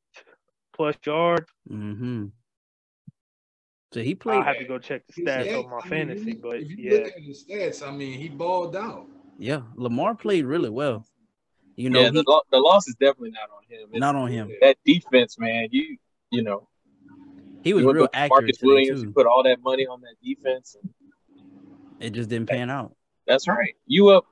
plus 0.75 0.95
yards. 1.05 1.45
Mm-hmm. 1.69 2.25
So 3.93 4.01
he 4.01 4.15
played. 4.15 4.37
I'll 4.37 4.43
have 4.43 4.57
to 4.57 4.65
go 4.65 4.79
check 4.79 5.03
the 5.07 5.13
stats 5.13 5.47
stats, 5.47 5.65
on 5.65 5.69
my 5.69 5.79
I 5.83 5.87
mean, 5.89 5.89
fantasy, 5.89 6.31
you- 6.31 6.39
but 6.41 6.55
if 6.57 6.69
you 6.71 6.77
yeah, 6.91 6.97
look 6.97 7.07
at 7.07 7.19
his 7.21 7.45
stats, 7.45 7.87
I 7.87 7.91
mean, 7.91 8.19
he 8.19 8.29
balled 8.29 8.75
out. 8.75 9.07
Yeah, 9.41 9.61
Lamar 9.75 10.13
played 10.13 10.45
really 10.45 10.69
well. 10.69 11.03
You 11.75 11.89
know, 11.89 11.99
yeah, 11.99 12.11
he, 12.11 12.17
the, 12.17 12.23
lo- 12.27 12.43
the 12.51 12.59
loss 12.59 12.87
is 12.87 12.93
definitely 12.93 13.31
not 13.31 13.49
on 13.49 13.63
him. 13.67 13.89
It's 13.91 13.99
not 13.99 14.15
on 14.15 14.29
him. 14.29 14.51
that 14.61 14.77
defense, 14.85 15.39
man. 15.39 15.69
You 15.71 15.97
you 16.29 16.43
know, 16.43 16.67
He 17.63 17.73
was 17.73 17.83
real 17.83 18.03
with 18.03 18.11
accurate 18.13 18.43
Marcus 18.43 18.59
Williams. 18.61 19.01
You 19.01 19.07
too. 19.07 19.13
put 19.13 19.25
all 19.25 19.41
that 19.41 19.59
money 19.63 19.87
on 19.87 20.01
that 20.01 20.13
defense. 20.23 20.77
And 20.79 20.93
It 21.99 22.11
just 22.11 22.29
didn't 22.29 22.49
pan 22.49 22.69
out. 22.69 22.95
that's 23.25 23.47
right. 23.47 23.73
You 23.87 24.09
up? 24.09 24.25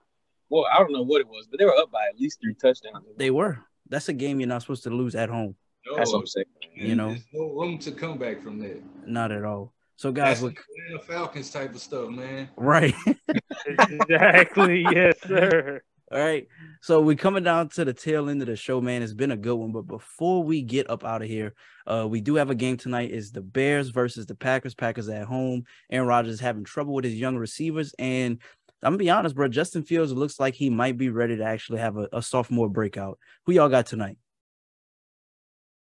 Well, 0.49 0.65
I 0.71 0.77
don't 0.77 0.93
know 0.93 1.01
what 1.01 1.21
it 1.21 1.27
was, 1.27 1.47
but 1.49 1.57
they 1.57 1.65
were 1.65 1.75
up 1.75 1.91
by 1.91 2.05
at 2.07 2.19
least 2.19 2.39
three 2.39 2.53
touchdowns. 2.53 3.03
They 3.17 3.31
were. 3.31 3.57
That's 3.89 4.09
a 4.09 4.13
game 4.13 4.39
you're 4.39 4.47
not 4.47 4.61
supposed 4.61 4.83
to 4.83 4.91
lose 4.91 5.15
at 5.15 5.29
home. 5.29 5.55
No, 5.87 5.97
That's 5.97 6.13
what 6.13 6.19
I'm 6.19 6.27
saying. 6.27 6.45
You 6.75 6.93
know. 6.93 7.15
no 7.33 7.49
room 7.59 7.79
to 7.79 7.91
come 7.91 8.19
back 8.19 8.43
from 8.43 8.59
that. 8.59 8.79
Not 9.07 9.31
at 9.31 9.43
all. 9.43 9.73
So 9.99 10.13
guys, 10.13 10.41
look 10.41 10.63
the 10.93 10.99
Falcons 10.99 11.51
type 11.51 11.75
of 11.75 11.81
stuff, 11.81 12.09
man. 12.09 12.47
right. 12.55 12.95
exactly, 13.65 14.85
yes, 14.93 15.17
sir. 15.27 15.81
All 16.09 16.19
right. 16.19 16.47
So 16.81 17.01
we're 17.01 17.17
coming 17.17 17.43
down 17.43 17.67
to 17.71 17.83
the 17.83 17.91
tail 17.91 18.29
end 18.29 18.41
of 18.41 18.47
the 18.47 18.55
show, 18.55 18.79
man. 18.79 19.03
It's 19.03 19.13
been 19.13 19.31
a 19.31 19.37
good 19.37 19.55
one. 19.55 19.73
But 19.73 19.87
before 19.87 20.41
we 20.41 20.61
get 20.61 20.89
up 20.89 21.03
out 21.03 21.21
of 21.21 21.27
here, 21.27 21.53
uh, 21.85 22.07
we 22.09 22.21
do 22.21 22.35
have 22.35 22.49
a 22.49 22.55
game 22.55 22.77
tonight. 22.77 23.11
Is 23.11 23.33
the 23.33 23.41
Bears 23.41 23.89
versus 23.89 24.25
the 24.25 24.35
Packers. 24.35 24.73
Packers 24.73 25.09
at 25.09 25.25
home. 25.27 25.65
Aaron 25.91 26.07
Rodgers 26.07 26.35
is 26.35 26.39
having 26.39 26.63
trouble 26.63 26.93
with 26.93 27.03
his 27.03 27.15
young 27.15 27.35
receivers. 27.35 27.93
And 27.99 28.39
I'm 28.81 28.93
gonna 28.93 28.99
be 28.99 29.09
honest, 29.09 29.35
bro. 29.35 29.49
Justin 29.49 29.83
Fields 29.83 30.13
looks 30.13 30.39
like 30.39 30.53
he 30.53 30.69
might 30.69 30.97
be 30.97 31.09
ready 31.09 31.35
to 31.35 31.43
actually 31.43 31.79
have 31.79 31.97
a, 31.97 32.07
a 32.13 32.21
sophomore 32.21 32.69
breakout. 32.69 33.19
Who 33.47 33.51
y'all 33.51 33.67
got 33.67 33.85
tonight? 33.85 34.17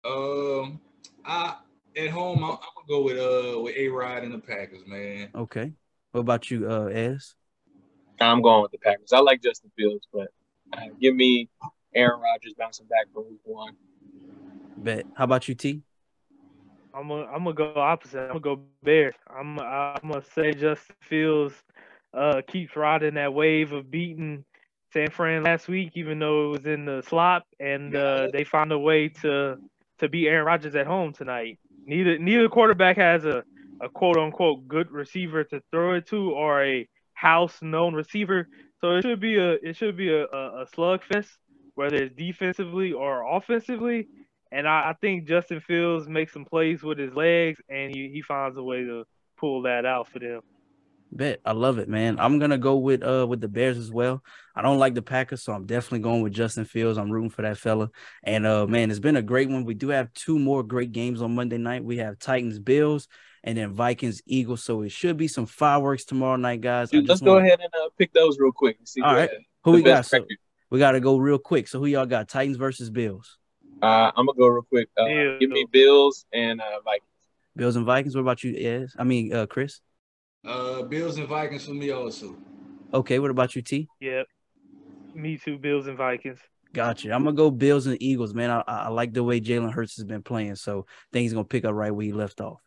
Um, 0.03 0.81
I 1.23 1.55
at 1.95 2.09
home, 2.09 2.43
I'm, 2.43 2.51
I'm 2.51 2.57
gonna 2.75 2.87
go 2.87 3.01
with 3.03 3.17
uh 3.17 3.59
with 3.61 3.75
A 3.75 3.87
Rod 3.89 4.23
and 4.23 4.33
the 4.33 4.39
Packers, 4.39 4.81
man. 4.87 5.29
Okay. 5.35 5.73
What 6.11 6.21
about 6.21 6.51
you, 6.51 6.69
uh, 6.69 6.85
Ez? 6.85 7.35
I'm 8.19 8.41
going 8.41 8.61
with 8.61 8.71
the 8.71 8.77
Packers. 8.77 9.13
I 9.13 9.19
like 9.19 9.41
Justin 9.41 9.71
Fields, 9.77 10.07
but 10.13 10.27
uh, 10.73 10.87
give 10.99 11.15
me 11.15 11.49
Aaron 11.95 12.19
Rodgers 12.19 12.53
bouncing 12.57 12.85
back 12.87 13.07
from 13.13 13.29
week 13.29 13.39
one. 13.43 13.73
Bet. 14.77 15.05
How 15.15 15.25
about 15.25 15.47
you, 15.47 15.55
T? 15.55 15.81
I'm 16.93 17.07
gonna 17.07 17.25
I'm 17.25 17.43
gonna 17.43 17.53
go 17.53 17.73
opposite. 17.75 18.19
I'm 18.19 18.39
gonna 18.39 18.57
go 18.57 18.61
Bears. 18.83 19.15
I'm 19.29 19.59
I'm 19.59 20.09
gonna 20.09 20.23
say 20.35 20.53
Justin 20.53 20.95
Fields 21.01 21.55
uh 22.13 22.41
keeps 22.47 22.75
riding 22.75 23.13
that 23.15 23.33
wave 23.33 23.71
of 23.71 23.89
beating 23.89 24.43
San 24.93 25.09
Fran 25.09 25.43
last 25.43 25.67
week, 25.67 25.91
even 25.95 26.19
though 26.19 26.47
it 26.47 26.57
was 26.57 26.65
in 26.65 26.85
the 26.85 27.01
slop, 27.07 27.45
and 27.59 27.95
uh, 27.95 28.27
they 28.33 28.43
found 28.43 28.71
a 28.71 28.79
way 28.79 29.07
to 29.21 29.57
to 29.99 30.09
beat 30.09 30.27
Aaron 30.27 30.45
Rodgers 30.45 30.75
at 30.75 30.85
home 30.85 31.13
tonight. 31.13 31.59
Neither 31.91 32.17
neither 32.17 32.47
quarterback 32.47 32.95
has 32.97 33.25
a, 33.25 33.43
a 33.81 33.89
quote 33.89 34.17
unquote 34.17 34.67
good 34.67 34.89
receiver 34.91 35.43
to 35.43 35.61
throw 35.71 35.95
it 35.95 36.07
to 36.07 36.31
or 36.31 36.63
a 36.63 36.87
house 37.13 37.61
known 37.61 37.93
receiver. 37.93 38.47
So 38.79 38.95
it 38.95 39.03
should 39.03 39.19
be 39.19 39.37
a 39.37 39.51
it 39.53 39.75
should 39.75 39.97
be 39.97 40.09
a, 40.09 40.23
a, 40.25 40.61
a 40.61 40.65
slugfest, 40.75 41.29
whether 41.75 41.97
it's 41.97 42.15
defensively 42.15 42.93
or 42.93 43.23
offensively. 43.37 44.07
And 44.53 44.67
I, 44.67 44.89
I, 44.89 44.95
think 44.99 45.27
Justin 45.27 45.61
Fields 45.61 46.09
makes 46.09 46.33
some 46.33 46.43
plays 46.43 46.83
with 46.83 46.97
his 46.97 47.13
legs 47.13 47.61
and 47.69 47.95
he, 47.95 48.09
he 48.09 48.21
finds 48.21 48.57
a 48.57 48.63
way 48.63 48.83
to 48.83 49.05
pull 49.37 49.61
that 49.61 49.85
out 49.85 50.09
for 50.09 50.19
them. 50.19 50.41
Bet 51.13 51.41
I 51.45 51.51
love 51.51 51.77
it, 51.77 51.89
man. 51.89 52.19
I'm 52.19 52.39
gonna 52.39 52.57
go 52.57 52.77
with 52.77 53.03
uh 53.03 53.25
with 53.27 53.41
the 53.41 53.49
Bears 53.49 53.77
as 53.77 53.91
well. 53.91 54.23
I 54.55 54.61
don't 54.61 54.79
like 54.79 54.95
the 54.95 55.01
Packers, 55.01 55.43
so 55.43 55.51
I'm 55.51 55.65
definitely 55.65 55.99
going 55.99 56.21
with 56.21 56.33
Justin 56.33 56.63
Fields. 56.63 56.97
I'm 56.97 57.11
rooting 57.11 57.29
for 57.29 57.41
that 57.41 57.57
fella. 57.57 57.89
And 58.23 58.47
uh 58.47 58.65
man, 58.65 58.89
it's 58.89 58.99
been 58.99 59.17
a 59.17 59.21
great 59.21 59.49
one. 59.49 59.65
We 59.65 59.73
do 59.73 59.89
have 59.89 60.13
two 60.13 60.39
more 60.39 60.63
great 60.63 60.93
games 60.93 61.21
on 61.21 61.35
Monday 61.35 61.57
night. 61.57 61.83
We 61.83 61.97
have 61.97 62.17
Titans 62.17 62.59
Bills 62.59 63.09
and 63.43 63.57
then 63.57 63.73
Vikings 63.73 64.21
Eagles. 64.25 64.63
So 64.63 64.83
it 64.83 64.91
should 64.91 65.17
be 65.17 65.27
some 65.27 65.45
fireworks 65.45 66.05
tomorrow 66.05 66.37
night, 66.37 66.61
guys. 66.61 66.91
Dude, 66.91 67.07
let's 67.07 67.21
wanna... 67.21 67.41
go 67.41 67.45
ahead 67.45 67.59
and 67.59 67.73
uh, 67.73 67.89
pick 67.97 68.13
those 68.13 68.39
real 68.39 68.53
quick. 68.53 68.77
See 68.85 69.01
All 69.01 69.13
right, 69.13 69.29
who 69.63 69.71
we 69.71 69.83
got? 69.83 70.05
So 70.05 70.25
we 70.69 70.79
got 70.79 70.93
to 70.93 71.01
go 71.01 71.17
real 71.17 71.39
quick. 71.39 71.67
So 71.67 71.79
who 71.79 71.85
y'all 71.87 72.05
got? 72.05 72.29
Titans 72.29 72.57
versus 72.57 72.89
Bills. 72.89 73.37
Uh, 73.81 74.11
I'm 74.15 74.27
gonna 74.27 74.37
go 74.37 74.47
real 74.47 74.61
quick. 74.61 74.89
Uh, 74.97 75.37
give 75.39 75.49
me 75.49 75.65
Bills 75.69 76.25
and 76.31 76.61
uh, 76.61 76.79
Vikings. 76.85 77.07
Bills 77.55 77.75
and 77.75 77.85
Vikings. 77.85 78.15
What 78.15 78.21
about 78.21 78.43
you? 78.43 78.51
Yes, 78.51 78.95
I 78.97 79.03
mean 79.03 79.33
uh, 79.33 79.45
Chris. 79.47 79.81
Uh, 80.45 80.83
Bills 80.83 81.17
and 81.17 81.27
Vikings 81.27 81.65
for 81.65 81.73
me 81.73 81.91
also. 81.91 82.35
Okay, 82.93 83.19
what 83.19 83.31
about 83.31 83.55
you, 83.55 83.61
T? 83.61 83.87
Yep, 83.99 84.27
me 85.13 85.37
too. 85.37 85.57
Bills 85.57 85.87
and 85.87 85.97
Vikings. 85.97 86.39
Gotcha. 86.73 87.11
I'm 87.11 87.23
gonna 87.23 87.35
go 87.35 87.51
Bills 87.51 87.85
and 87.85 88.01
Eagles, 88.01 88.33
man. 88.33 88.49
I, 88.49 88.63
I 88.65 88.87
like 88.89 89.13
the 89.13 89.23
way 89.23 89.41
Jalen 89.41 89.73
Hurts 89.73 89.97
has 89.97 90.05
been 90.05 90.23
playing, 90.23 90.55
so 90.55 90.85
I 90.87 91.07
think 91.13 91.23
he's 91.23 91.33
gonna 91.33 91.45
pick 91.45 91.65
up 91.65 91.73
right 91.73 91.91
where 91.91 92.05
he 92.05 92.13
left 92.13 92.41
off. 92.41 92.61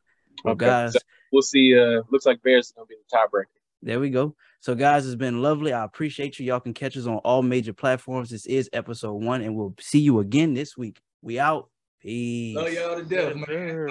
Well, 0.44 0.52
okay. 0.54 0.66
guys, 0.66 0.92
so 0.92 0.98
we'll 1.32 1.42
see. 1.42 1.78
Uh, 1.78 2.02
looks 2.10 2.26
like 2.26 2.42
Bears 2.42 2.66
is 2.66 2.72
gonna 2.72 2.86
be 2.86 2.96
the 2.96 3.16
tiebreaker. 3.16 3.44
There 3.82 4.00
we 4.00 4.10
go. 4.10 4.34
So, 4.60 4.74
guys, 4.74 5.06
it's 5.06 5.14
been 5.14 5.42
lovely. 5.42 5.72
I 5.72 5.84
appreciate 5.84 6.38
you. 6.38 6.46
Y'all 6.46 6.60
can 6.60 6.72
catch 6.72 6.96
us 6.96 7.06
on 7.06 7.16
all 7.18 7.42
major 7.42 7.74
platforms. 7.74 8.30
This 8.30 8.46
is 8.46 8.70
episode 8.72 9.22
one, 9.22 9.42
and 9.42 9.54
we'll 9.54 9.74
see 9.78 10.00
you 10.00 10.20
again 10.20 10.54
this 10.54 10.76
week. 10.76 11.00
We 11.20 11.38
out. 11.38 11.68
Peace. 12.00 12.56
Love 12.56 12.72
y'all 12.72 12.96
to 12.96 13.04
death, 13.04 13.34
man. 13.36 13.88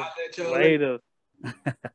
Later. 0.52 1.00